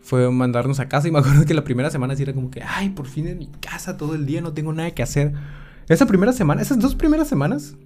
Fue 0.00 0.30
mandarnos 0.30 0.80
a 0.80 0.88
casa 0.88 1.08
y 1.08 1.10
me 1.10 1.18
acuerdo 1.20 1.44
que 1.44 1.54
la 1.54 1.64
primera 1.64 1.90
semana 1.90 2.16
sí 2.16 2.22
era 2.22 2.32
como 2.32 2.50
que, 2.50 2.62
ay, 2.62 2.90
por 2.90 3.06
fin 3.06 3.26
en 3.28 3.38
mi 3.38 3.48
casa 3.48 3.96
todo 3.96 4.14
el 4.14 4.26
día, 4.26 4.40
no 4.40 4.52
tengo 4.52 4.72
nada 4.72 4.90
que 4.92 5.02
hacer. 5.02 5.32
Esa 5.88 6.06
primera 6.06 6.32
semana, 6.32 6.62
esas 6.62 6.78
dos 6.78 6.94
primeras 6.94 7.28
semanas 7.28 7.76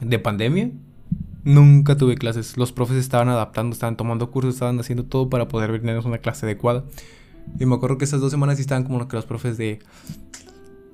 de 0.00 0.18
pandemia, 0.18 0.70
nunca 1.42 1.96
tuve 1.96 2.16
clases. 2.16 2.56
Los 2.56 2.72
profes 2.72 2.96
estaban 2.96 3.28
adaptando, 3.28 3.74
estaban 3.74 3.96
tomando 3.96 4.30
cursos, 4.30 4.54
estaban 4.54 4.78
haciendo 4.80 5.04
todo 5.04 5.28
para 5.28 5.48
poder 5.48 5.72
venirnos 5.72 6.04
una 6.04 6.18
clase 6.18 6.46
adecuada. 6.46 6.84
Y 7.58 7.66
me 7.66 7.74
acuerdo 7.74 7.98
que 7.98 8.04
esas 8.04 8.20
dos 8.20 8.30
semanas 8.30 8.58
estaban 8.58 8.84
como 8.84 9.06
que 9.06 9.16
los 9.16 9.26
profes 9.26 9.58
de, 9.58 9.80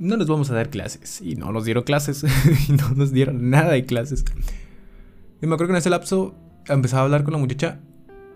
no 0.01 0.17
les 0.17 0.27
vamos 0.27 0.51
a 0.51 0.55
dar 0.55 0.71
clases. 0.71 1.21
Y 1.21 1.37
no 1.37 1.53
nos 1.53 1.65
dieron 1.65 1.85
clases. 1.85 2.25
y 2.69 2.73
no 2.73 2.91
nos 2.91 3.13
dieron 3.13 3.51
nada 3.51 3.73
de 3.73 3.85
clases. 3.85 4.25
Y 5.41 5.47
me 5.47 5.55
acuerdo 5.55 5.69
que 5.69 5.73
en 5.75 5.79
ese 5.79 5.91
lapso 5.91 6.35
empezaba 6.67 7.03
a 7.03 7.05
hablar 7.05 7.23
con 7.23 7.33
la 7.35 7.39
muchacha. 7.39 7.79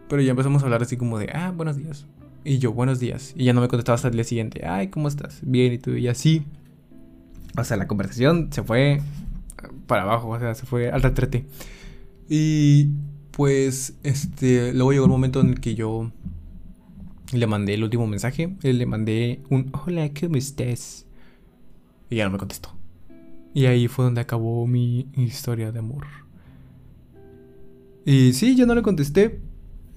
Pero 0.09 0.23
ya 0.23 0.31
empezamos 0.31 0.63
a 0.63 0.67
hablar 0.67 0.83
así 0.83 0.97
como 0.97 1.19
de, 1.19 1.31
ah, 1.33 1.53
buenos 1.57 1.77
días. 1.77 2.07
Y 2.45 2.59
yo, 2.59 2.73
buenos 2.73 3.01
días. 3.01 3.33
Y 3.35 3.45
ya 3.45 3.55
no 3.55 3.63
me 3.63 3.69
contestaba 3.69 3.97
hasta 3.97 4.09
el 4.09 4.15
día 4.15 4.25
siguiente. 4.25 4.67
Ay, 4.67 4.89
¿cómo 4.89 5.09
estás? 5.09 5.41
Bien, 5.43 5.73
y 5.73 5.79
tú. 5.79 5.93
Y 5.93 6.07
así. 6.09 6.45
O 7.57 7.65
sea, 7.65 7.79
la 7.79 7.87
conversación 7.87 8.51
se 8.53 8.63
fue 8.63 9.01
para 9.87 10.03
abajo. 10.03 10.29
O 10.29 10.39
sea, 10.39 10.55
se 10.55 10.67
fue 10.67 10.91
al 10.91 11.03
retrete. 11.03 11.47
Y 12.29 12.91
pues, 13.31 13.95
este, 14.03 14.75
luego 14.75 14.93
llegó 14.93 15.07
el 15.07 15.11
momento 15.11 15.41
en 15.41 15.49
el 15.49 15.61
que 15.61 15.75
yo 15.75 16.13
le 17.33 17.47
mandé 17.47 17.73
el 17.73 17.85
último 17.85 18.07
mensaje. 18.07 18.55
Le 18.61 18.85
mandé 18.85 19.41
un 19.49 19.73
hola, 19.73 20.11
¿cómo 20.19 20.37
estás? 20.37 21.07
Y 22.15 22.19
ya 22.19 22.27
no 22.27 22.31
me 22.31 22.39
contestó. 22.39 22.69
Y 23.55 23.67
ahí 23.67 23.89
fue 23.89 24.05
donde 24.05 24.21
acabó 24.21 24.69
mi 24.69 25.09
historia 25.17 25.73
de 25.73 25.81
amor. 25.81 26.07
Y 28.05 28.35
sí, 28.35 28.55
yo 28.55 28.67
no 28.67 28.75
le 28.77 28.83
contesté. 28.83 29.41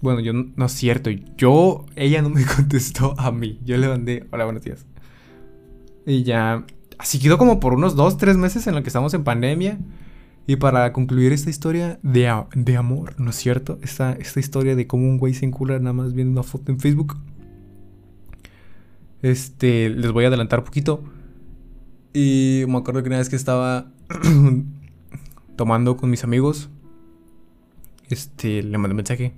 Bueno, 0.01 0.19
yo 0.19 0.33
no, 0.33 0.65
es 0.65 0.71
cierto. 0.71 1.11
Yo, 1.37 1.85
ella 1.95 2.23
no 2.23 2.31
me 2.31 2.43
contestó 2.55 3.13
a 3.19 3.31
mí. 3.31 3.59
Yo 3.63 3.77
le 3.77 3.87
mandé, 3.87 4.25
hola, 4.31 4.45
buenos 4.45 4.63
días. 4.63 4.87
Y 6.07 6.23
ya, 6.23 6.65
así 6.97 7.19
quedó 7.19 7.37
como 7.37 7.59
por 7.59 7.75
unos 7.75 7.95
dos, 7.95 8.17
tres 8.17 8.35
meses 8.35 8.65
en 8.65 8.73
lo 8.73 8.81
que 8.81 8.89
estamos 8.89 9.13
en 9.13 9.23
pandemia. 9.23 9.77
Y 10.47 10.55
para 10.55 10.91
concluir 10.91 11.33
esta 11.33 11.51
historia 11.51 11.99
de, 12.01 12.33
de 12.55 12.77
amor, 12.77 13.13
¿no 13.19 13.29
es 13.29 13.35
cierto? 13.35 13.77
Esta, 13.83 14.13
esta 14.13 14.39
historia 14.39 14.75
de 14.75 14.87
cómo 14.87 15.07
un 15.07 15.19
güey 15.19 15.35
se 15.35 15.45
encula 15.45 15.77
nada 15.77 15.93
más 15.93 16.15
viendo 16.15 16.31
una 16.31 16.41
foto 16.41 16.71
en 16.71 16.79
Facebook. 16.79 17.15
Este, 19.21 19.91
les 19.91 20.11
voy 20.11 20.23
a 20.23 20.29
adelantar 20.29 20.57
un 20.57 20.65
poquito. 20.65 21.03
Y 22.13 22.63
me 22.67 22.77
acuerdo 22.77 23.03
que 23.03 23.09
una 23.09 23.17
vez 23.17 23.29
que 23.29 23.35
estaba 23.35 23.91
tomando 25.55 25.97
con 25.97 26.09
mis 26.09 26.23
amigos, 26.23 26.69
este, 28.09 28.63
le 28.63 28.77
mandé 28.77 28.93
un 28.93 28.97
mensaje. 28.97 29.33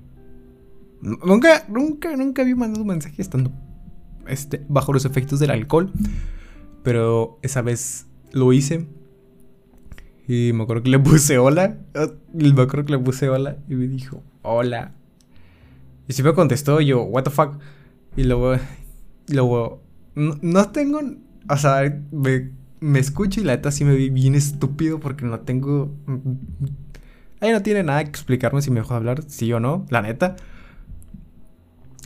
Nunca, 1.01 1.65
nunca, 1.69 2.15
nunca 2.15 2.41
había 2.41 2.55
mandado 2.55 2.81
un 2.81 2.89
mensaje 2.89 3.21
estando 3.21 3.51
este, 4.27 4.65
bajo 4.67 4.93
los 4.93 5.05
efectos 5.05 5.39
del 5.39 5.51
alcohol. 5.51 5.91
Pero 6.83 7.39
esa 7.41 7.61
vez 7.61 8.07
lo 8.31 8.53
hice. 8.53 8.87
Y 10.27 10.51
me 10.53 10.63
acuerdo 10.63 10.83
que 10.83 10.89
le 10.89 10.99
puse 10.99 11.37
hola. 11.37 11.79
Me 12.33 12.49
acuerdo 12.49 12.85
que 12.85 12.91
le 12.91 12.99
puse 12.99 13.29
hola. 13.29 13.57
Y 13.67 13.75
me 13.75 13.87
dijo, 13.87 14.21
hola. 14.43 14.93
Y 16.07 16.13
si 16.13 16.23
me 16.23 16.33
contestó 16.33 16.81
yo, 16.81 17.03
what 17.03 17.23
the 17.23 17.29
fuck. 17.29 17.59
Y 18.15 18.23
luego, 18.23 18.55
luego, 19.27 19.83
no, 20.15 20.37
no 20.41 20.69
tengo, 20.71 21.01
o 21.47 21.57
sea, 21.57 22.01
me 22.11 22.51
me 22.79 22.99
escucho 22.99 23.41
y 23.41 23.43
la 23.43 23.55
neta 23.55 23.71
sí 23.71 23.83
me 23.83 23.95
vi 23.95 24.09
bien 24.09 24.35
estúpido 24.35 24.99
porque 24.99 25.25
no 25.25 25.39
tengo. 25.41 25.93
Ahí 27.39 27.51
no 27.51 27.61
tiene 27.61 27.83
nada 27.83 28.03
que 28.03 28.09
explicarme 28.09 28.61
si 28.61 28.71
me 28.71 28.79
dejó 28.79 28.95
hablar, 28.95 29.23
sí 29.27 29.51
o 29.53 29.59
no, 29.59 29.85
la 29.89 30.01
neta. 30.01 30.35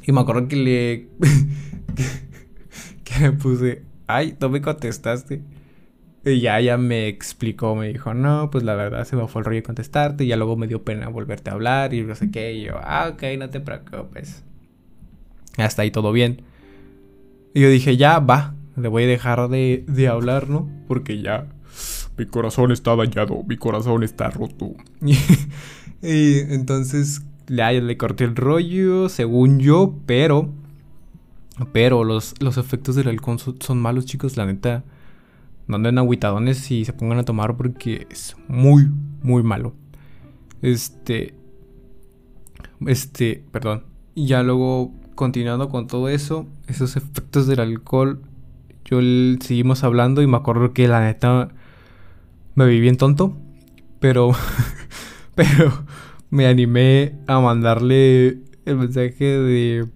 Y 0.06 0.12
me 0.12 0.22
acuerdo 0.22 0.48
que 0.48 0.56
le. 0.56 1.08
que, 3.04 3.20
me 3.20 3.32
puse. 3.32 3.84
Ay, 4.08 4.36
no 4.40 4.50
me 4.50 4.62
contestaste. 4.62 5.42
Y 6.26 6.40
ya, 6.40 6.60
ya 6.62 6.78
me 6.78 7.08
explicó, 7.08 7.76
me 7.76 7.90
dijo, 7.90 8.14
no, 8.14 8.50
pues 8.50 8.64
la 8.64 8.76
verdad 8.76 9.06
se 9.06 9.16
me 9.16 9.28
fue 9.28 9.42
el 9.42 9.46
rollo 9.46 9.64
contestarte. 9.64 10.24
Y 10.24 10.28
ya 10.28 10.38
luego 10.38 10.56
me 10.56 10.68
dio 10.68 10.84
pena 10.84 11.08
volverte 11.10 11.50
a 11.50 11.54
hablar 11.54 11.94
y 11.94 12.02
no 12.04 12.16
sé 12.16 12.32
qué. 12.32 12.54
Y 12.54 12.64
yo, 12.66 12.76
ah, 12.82 13.10
ok, 13.14 13.24
no 13.38 13.50
te 13.50 13.60
preocupes. 13.60 14.44
Hasta 15.58 15.84
ahí 15.84 15.92
todo 15.92 16.12
bien. 16.12 16.42
Y 17.54 17.62
yo 17.62 17.70
dije, 17.70 17.98
ya, 17.98 18.20
va, 18.20 18.56
le 18.76 18.88
voy 18.88 19.04
a 19.04 19.08
dejar 19.08 19.50
de, 19.50 20.08
hablar, 20.10 20.50
¿no? 20.50 20.70
Porque 20.88 21.22
ya 21.22 21.48
mi 22.18 22.26
corazón 22.26 22.72
está 22.72 22.96
dañado, 22.96 23.44
mi 23.44 23.58
corazón 23.58 24.04
está 24.04 24.30
roto. 24.30 24.74
y 25.02 26.40
entonces 26.54 27.22
ya 27.48 27.72
le 27.72 27.98
corté 27.98 28.24
el 28.24 28.36
rollo, 28.36 29.10
según 29.10 29.60
yo, 29.60 29.96
pero... 30.06 30.50
Pero 31.72 32.04
los, 32.04 32.34
los 32.42 32.58
efectos 32.58 32.96
del 32.96 33.10
alcohol 33.10 33.38
son, 33.60 33.80
malos, 33.80 34.06
chicos, 34.06 34.38
la 34.38 34.48
neta. 34.48 34.84
No 35.68 35.76
anden 35.76 36.00
aguitadones 36.00 36.72
y 36.72 36.84
se 36.84 36.94
pongan 36.94 37.20
a 37.20 37.26
tomar 37.26 37.56
porque 37.56 38.08
es 38.10 38.36
muy, 38.48 38.90
muy 39.22 39.44
malo. 39.44 39.76
Este... 40.62 41.36
Este, 42.88 43.44
perdón. 43.52 43.84
Y 44.16 44.26
ya 44.26 44.42
luego, 44.42 44.92
continuando 45.14 45.70
con 45.70 45.86
todo 45.86 46.10
eso, 46.10 46.48
esos 46.68 46.96
efectos 46.98 47.46
del 47.46 47.60
alcohol 47.60 48.20
yo 48.86 49.00
seguimos 49.42 49.84
hablando 49.84 50.22
y 50.22 50.28
me 50.28 50.38
acuerdo 50.38 50.74
que 50.74 50.88
la 50.88 51.02
neta 51.02 51.50
me 52.56 52.68
vi 52.68 52.80
bien 52.80 52.98
tonto, 52.98 53.38
pero 54.00 54.32
pero 55.36 55.86
me 56.30 56.48
animé 56.48 57.16
a 57.28 57.40
mandarle 57.40 58.40
el 58.66 58.78
mensaje 58.78 59.26
de 59.26 59.88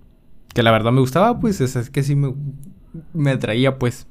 que 0.54 0.64
la 0.64 0.72
verdad 0.72 0.92
me 0.92 1.02
gustaba, 1.02 1.40
pues 1.40 1.62
es, 1.62 1.90
que 1.90 2.04
sí 2.04 2.16
me, 2.16 2.34
me 3.14 3.32
atraía, 3.32 3.78
pues. 3.78 4.08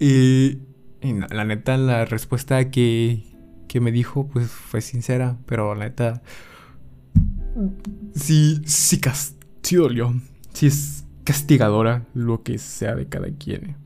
Y, 0.00 0.58
y 1.02 1.12
la 1.30 1.44
neta, 1.44 1.76
la 1.76 2.04
respuesta 2.06 2.70
que, 2.70 3.22
que 3.68 3.80
me 3.80 3.92
dijo, 3.92 4.26
pues 4.26 4.48
fue 4.48 4.80
sincera, 4.80 5.36
pero 5.46 5.74
la 5.74 5.84
neta, 5.84 6.22
sí, 8.14 8.62
sí, 8.64 9.00
sí 9.62 9.76
dolió. 9.76 10.14
Sí 10.52 10.66
es 10.66 11.03
castigadora 11.24 12.06
lo 12.14 12.42
que 12.42 12.58
sea 12.58 12.94
de 12.94 13.06
cada 13.06 13.28
quien. 13.30 13.76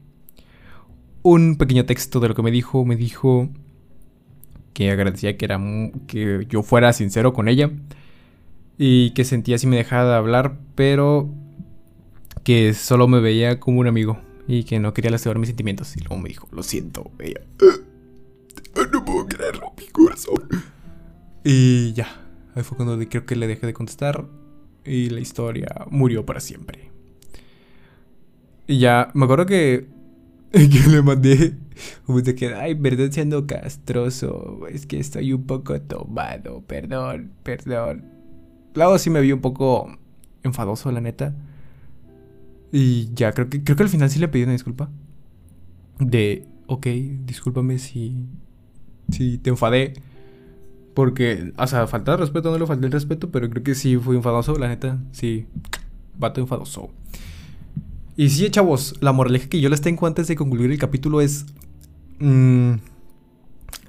Un 1.22 1.56
pequeño 1.56 1.86
texto 1.86 2.20
de 2.20 2.28
lo 2.28 2.34
que 2.34 2.42
me 2.42 2.50
dijo, 2.50 2.84
me 2.84 2.96
dijo, 2.96 3.48
que 4.78 4.90
agradecía 4.92 5.36
que, 5.36 5.44
era, 5.44 5.60
que 6.06 6.46
yo 6.48 6.62
fuera 6.62 6.92
sincero 6.92 7.32
con 7.32 7.48
ella 7.48 7.70
y 8.78 9.10
que 9.10 9.24
sentía 9.24 9.58
si 9.58 9.66
me 9.66 9.76
dejaba 9.76 10.08
de 10.10 10.16
hablar, 10.16 10.56
pero 10.76 11.28
que 12.44 12.72
solo 12.74 13.08
me 13.08 13.18
veía 13.18 13.58
como 13.58 13.80
un 13.80 13.88
amigo 13.88 14.20
y 14.46 14.62
que 14.62 14.78
no 14.78 14.94
quería 14.94 15.10
lastimar 15.10 15.38
mis 15.38 15.48
sentimientos. 15.48 15.96
Y 15.96 16.00
luego 16.00 16.18
me 16.18 16.28
dijo, 16.28 16.48
lo 16.52 16.62
siento, 16.62 17.10
ella. 17.18 17.40
No 18.92 19.04
puedo 19.04 19.26
creerlo, 19.26 19.72
mi 19.76 19.88
corazón. 19.88 20.48
Y 21.42 21.92
ya, 21.94 22.06
ahí 22.54 22.62
fue 22.62 22.76
cuando 22.76 22.96
creo 23.08 23.26
que 23.26 23.34
le 23.34 23.48
dejé 23.48 23.66
de 23.66 23.72
contestar 23.72 24.26
y 24.84 25.10
la 25.10 25.18
historia 25.18 25.86
murió 25.90 26.24
para 26.24 26.38
siempre. 26.38 26.87
Y 28.68 28.78
ya, 28.78 29.10
me 29.14 29.24
acuerdo 29.24 29.46
que, 29.46 29.88
que 30.52 30.90
le 30.90 31.02
mandé 31.02 31.56
de 32.06 32.34
que, 32.34 32.54
ay, 32.54 32.74
perdón 32.74 33.12
siendo 33.12 33.46
castroso, 33.46 34.66
es 34.68 34.84
que 34.86 34.98
estoy 35.00 35.32
un 35.32 35.44
poco 35.46 35.80
tomado, 35.80 36.62
perdón, 36.66 37.32
perdón. 37.42 38.04
Luego 38.74 38.98
sí 38.98 39.08
me 39.08 39.22
vi 39.22 39.32
un 39.32 39.40
poco 39.40 39.96
enfadoso, 40.42 40.92
la 40.92 41.00
neta. 41.00 41.34
Y 42.70 43.12
ya, 43.14 43.32
creo 43.32 43.48
que, 43.48 43.64
creo 43.64 43.76
que 43.76 43.82
al 43.84 43.88
final 43.88 44.10
sí 44.10 44.18
le 44.18 44.28
pedí 44.28 44.42
una 44.42 44.52
disculpa. 44.52 44.90
De, 45.98 46.46
ok, 46.66 46.86
discúlpame 47.24 47.78
si, 47.78 48.26
si 49.10 49.38
te 49.38 49.50
enfadé. 49.50 49.94
Porque, 50.92 51.54
o 51.56 51.66
sea, 51.66 51.86
falta 51.86 52.16
respeto, 52.18 52.50
no 52.50 52.58
le 52.58 52.66
falté 52.66 52.84
el 52.86 52.92
respeto, 52.92 53.30
pero 53.30 53.48
creo 53.48 53.62
que 53.62 53.74
sí 53.74 53.96
fui 53.96 54.16
enfadoso, 54.16 54.58
la 54.58 54.68
neta. 54.68 54.98
Sí, 55.12 55.46
vato 56.18 56.40
enfadoso. 56.40 56.90
Y 58.18 58.30
sí, 58.30 58.50
chavos, 58.50 58.96
la 58.98 59.12
moraleja 59.12 59.48
que 59.48 59.60
yo 59.60 59.68
les 59.68 59.80
tengo 59.80 60.04
antes 60.08 60.26
de 60.26 60.34
concluir 60.34 60.72
el 60.72 60.78
capítulo 60.78 61.20
es... 61.20 61.46
Mmm, 62.18 62.72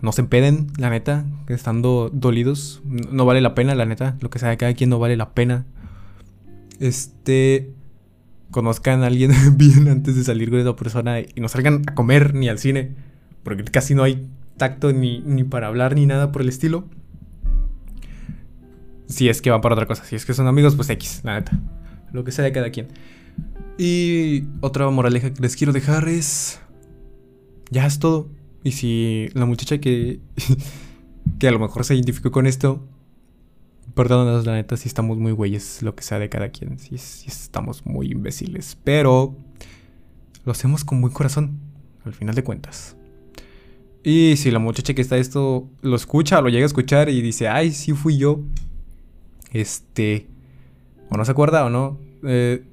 no 0.04 0.12
se 0.12 0.22
empeden, 0.22 0.68
la 0.78 0.92
neta, 0.92 1.26
estando 1.48 2.12
dolidos. 2.14 2.80
No 2.86 3.26
vale 3.26 3.42
la 3.42 3.56
pena, 3.56 3.74
la 3.74 3.88
neta. 3.88 4.18
Lo 4.22 4.30
que 4.30 4.38
sea 4.38 4.50
de 4.50 4.58
cada 4.58 4.76
quien 4.76 4.92
no 4.92 5.00
vale 5.00 5.18
la 5.18 5.34
pena. 5.34 5.66
Este. 6.80 7.74
Conozcan 8.52 9.02
a 9.02 9.08
alguien 9.08 9.32
bien 9.58 9.88
antes 9.88 10.16
de 10.16 10.24
salir 10.24 10.52
con 10.52 10.60
esa 10.60 10.76
persona 10.76 11.22
y 11.22 11.34
no 11.38 11.48
salgan 11.48 11.82
a 11.88 11.96
comer 11.96 12.36
ni 12.36 12.50
al 12.50 12.60
cine. 12.60 12.92
Porque 13.42 13.64
casi 13.64 13.96
no 13.96 14.04
hay 14.04 14.28
tacto 14.58 14.94
ni, 14.94 15.22
ni 15.22 15.44
para 15.44 15.66
hablar 15.66 15.96
ni 15.96 16.06
nada 16.06 16.32
por 16.32 16.44
el 16.44 16.50
estilo. 16.50 16.86
Si 19.08 19.28
es 19.28 19.42
que 19.42 19.50
van 19.50 19.62
para 19.62 19.74
otra 19.74 19.88
cosa. 19.88 20.06
Si 20.06 20.16
es 20.16 20.24
que 20.24 20.36
son 20.36 20.46
amigos, 20.46 20.76
pues 20.76 20.88
X, 20.92 21.22
la 21.24 21.34
neta. 21.40 21.52
Lo 22.14 22.24
que 22.24 22.32
sea 22.32 22.46
de 22.46 22.52
cada 22.52 22.70
quien. 22.70 22.90
Y 23.80 24.44
otra 24.60 24.90
moraleja 24.90 25.34
que 25.34 25.42
les 25.42 25.56
quiero 25.56 25.72
dejar 25.72 26.10
es... 26.10 26.60
Ya 27.72 27.86
es 27.86 27.98
todo. 27.98 28.28
Y 28.62 28.74
si 28.74 29.30
la 29.34 29.46
muchacha 29.46 29.80
que... 29.80 30.20
que 31.40 31.48
a 31.48 31.52
lo 31.52 31.60
mejor 31.60 31.86
se 31.86 31.96
identificó 31.96 32.30
con 32.30 32.46
esto... 32.46 32.86
Perdónanos, 33.96 34.46
la 34.46 34.56
neta, 34.56 34.76
si 34.76 34.90
estamos 34.90 35.18
muy 35.18 35.32
güeyes, 35.32 35.82
lo 35.82 35.96
que 35.96 36.04
sea 36.04 36.20
de 36.20 36.28
cada 36.28 36.50
quien. 36.50 36.78
Si, 36.78 36.96
estamos 36.96 37.86
muy 37.86 38.12
imbéciles. 38.12 38.78
Pero... 38.84 39.38
Lo 40.44 40.52
hacemos 40.52 40.84
con 40.84 41.00
buen 41.00 41.14
corazón. 41.14 41.58
Al 42.04 42.14
final 42.14 42.36
de 42.36 42.44
cuentas. 42.44 42.98
Y 44.04 44.36
si 44.36 44.52
la 44.52 44.60
muchacha 44.60 44.94
que 44.94 45.02
está 45.02 45.16
esto 45.16 45.70
lo 45.82 45.96
escucha, 45.96 46.42
lo 46.42 46.50
llega 46.50 46.66
a 46.66 46.68
escuchar 46.68 47.08
y 47.08 47.22
dice, 47.22 47.48
ay, 47.48 47.72
sí 47.72 47.94
fui 47.94 48.18
yo. 48.18 48.42
Este. 49.54 50.28
O 51.10 51.16
no 51.16 51.24
se 51.24 51.32
acuerda 51.32 51.66
o 51.66 51.70
no. 51.70 51.98
Eh, 52.24 52.66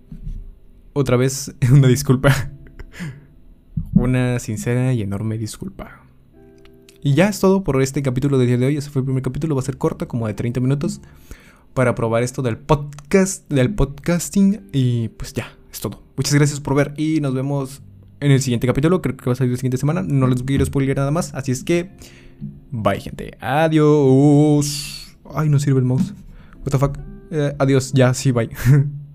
otra 0.96 1.16
vez, 1.16 1.54
una 1.72 1.88
disculpa. 1.88 2.32
una 3.94 4.38
sincera 4.38 4.92
y 4.92 5.02
enorme 5.02 5.38
disculpa. 5.38 6.02
Y 7.02 7.14
ya 7.14 7.28
es 7.28 7.38
todo 7.38 7.62
por 7.62 7.80
este 7.82 8.02
capítulo 8.02 8.38
del 8.38 8.48
día 8.48 8.58
de 8.58 8.66
hoy. 8.66 8.76
Ese 8.76 8.90
fue 8.90 9.00
el 9.00 9.06
primer 9.06 9.22
capítulo. 9.22 9.54
Va 9.54 9.60
a 9.60 9.64
ser 9.64 9.78
corto, 9.78 10.08
como 10.08 10.26
de 10.26 10.34
30 10.34 10.60
minutos. 10.60 11.00
Para 11.74 11.94
probar 11.94 12.22
esto 12.22 12.42
del 12.42 12.56
podcast, 12.56 13.48
del 13.48 13.74
podcasting. 13.74 14.62
Y 14.72 15.08
pues 15.10 15.32
ya, 15.34 15.56
es 15.70 15.80
todo. 15.80 16.02
Muchas 16.16 16.34
gracias 16.34 16.58
por 16.60 16.74
ver 16.74 16.94
y 16.96 17.20
nos 17.20 17.34
vemos 17.34 17.82
en 18.18 18.32
el 18.32 18.42
siguiente 18.42 18.66
capítulo. 18.66 19.02
Creo 19.02 19.16
que 19.16 19.26
va 19.26 19.32
a 19.34 19.36
salir 19.36 19.52
la 19.52 19.58
siguiente 19.58 19.76
semana. 19.76 20.02
No 20.02 20.26
les 20.26 20.42
quiero 20.42 20.64
spoiler 20.64 20.96
nada 20.96 21.10
más. 21.10 21.32
Así 21.34 21.52
es 21.52 21.62
que, 21.62 21.90
bye, 22.72 23.00
gente. 23.00 23.36
Adiós. 23.38 25.16
Ay, 25.32 25.48
no 25.48 25.60
sirve 25.60 25.78
el 25.78 25.84
mouse. 25.84 26.12
What 26.64 26.72
the 26.72 26.78
fuck. 26.78 26.98
Eh, 27.30 27.54
adiós, 27.58 27.92
ya, 27.92 28.14
sí, 28.14 28.32
bye. 28.32 28.50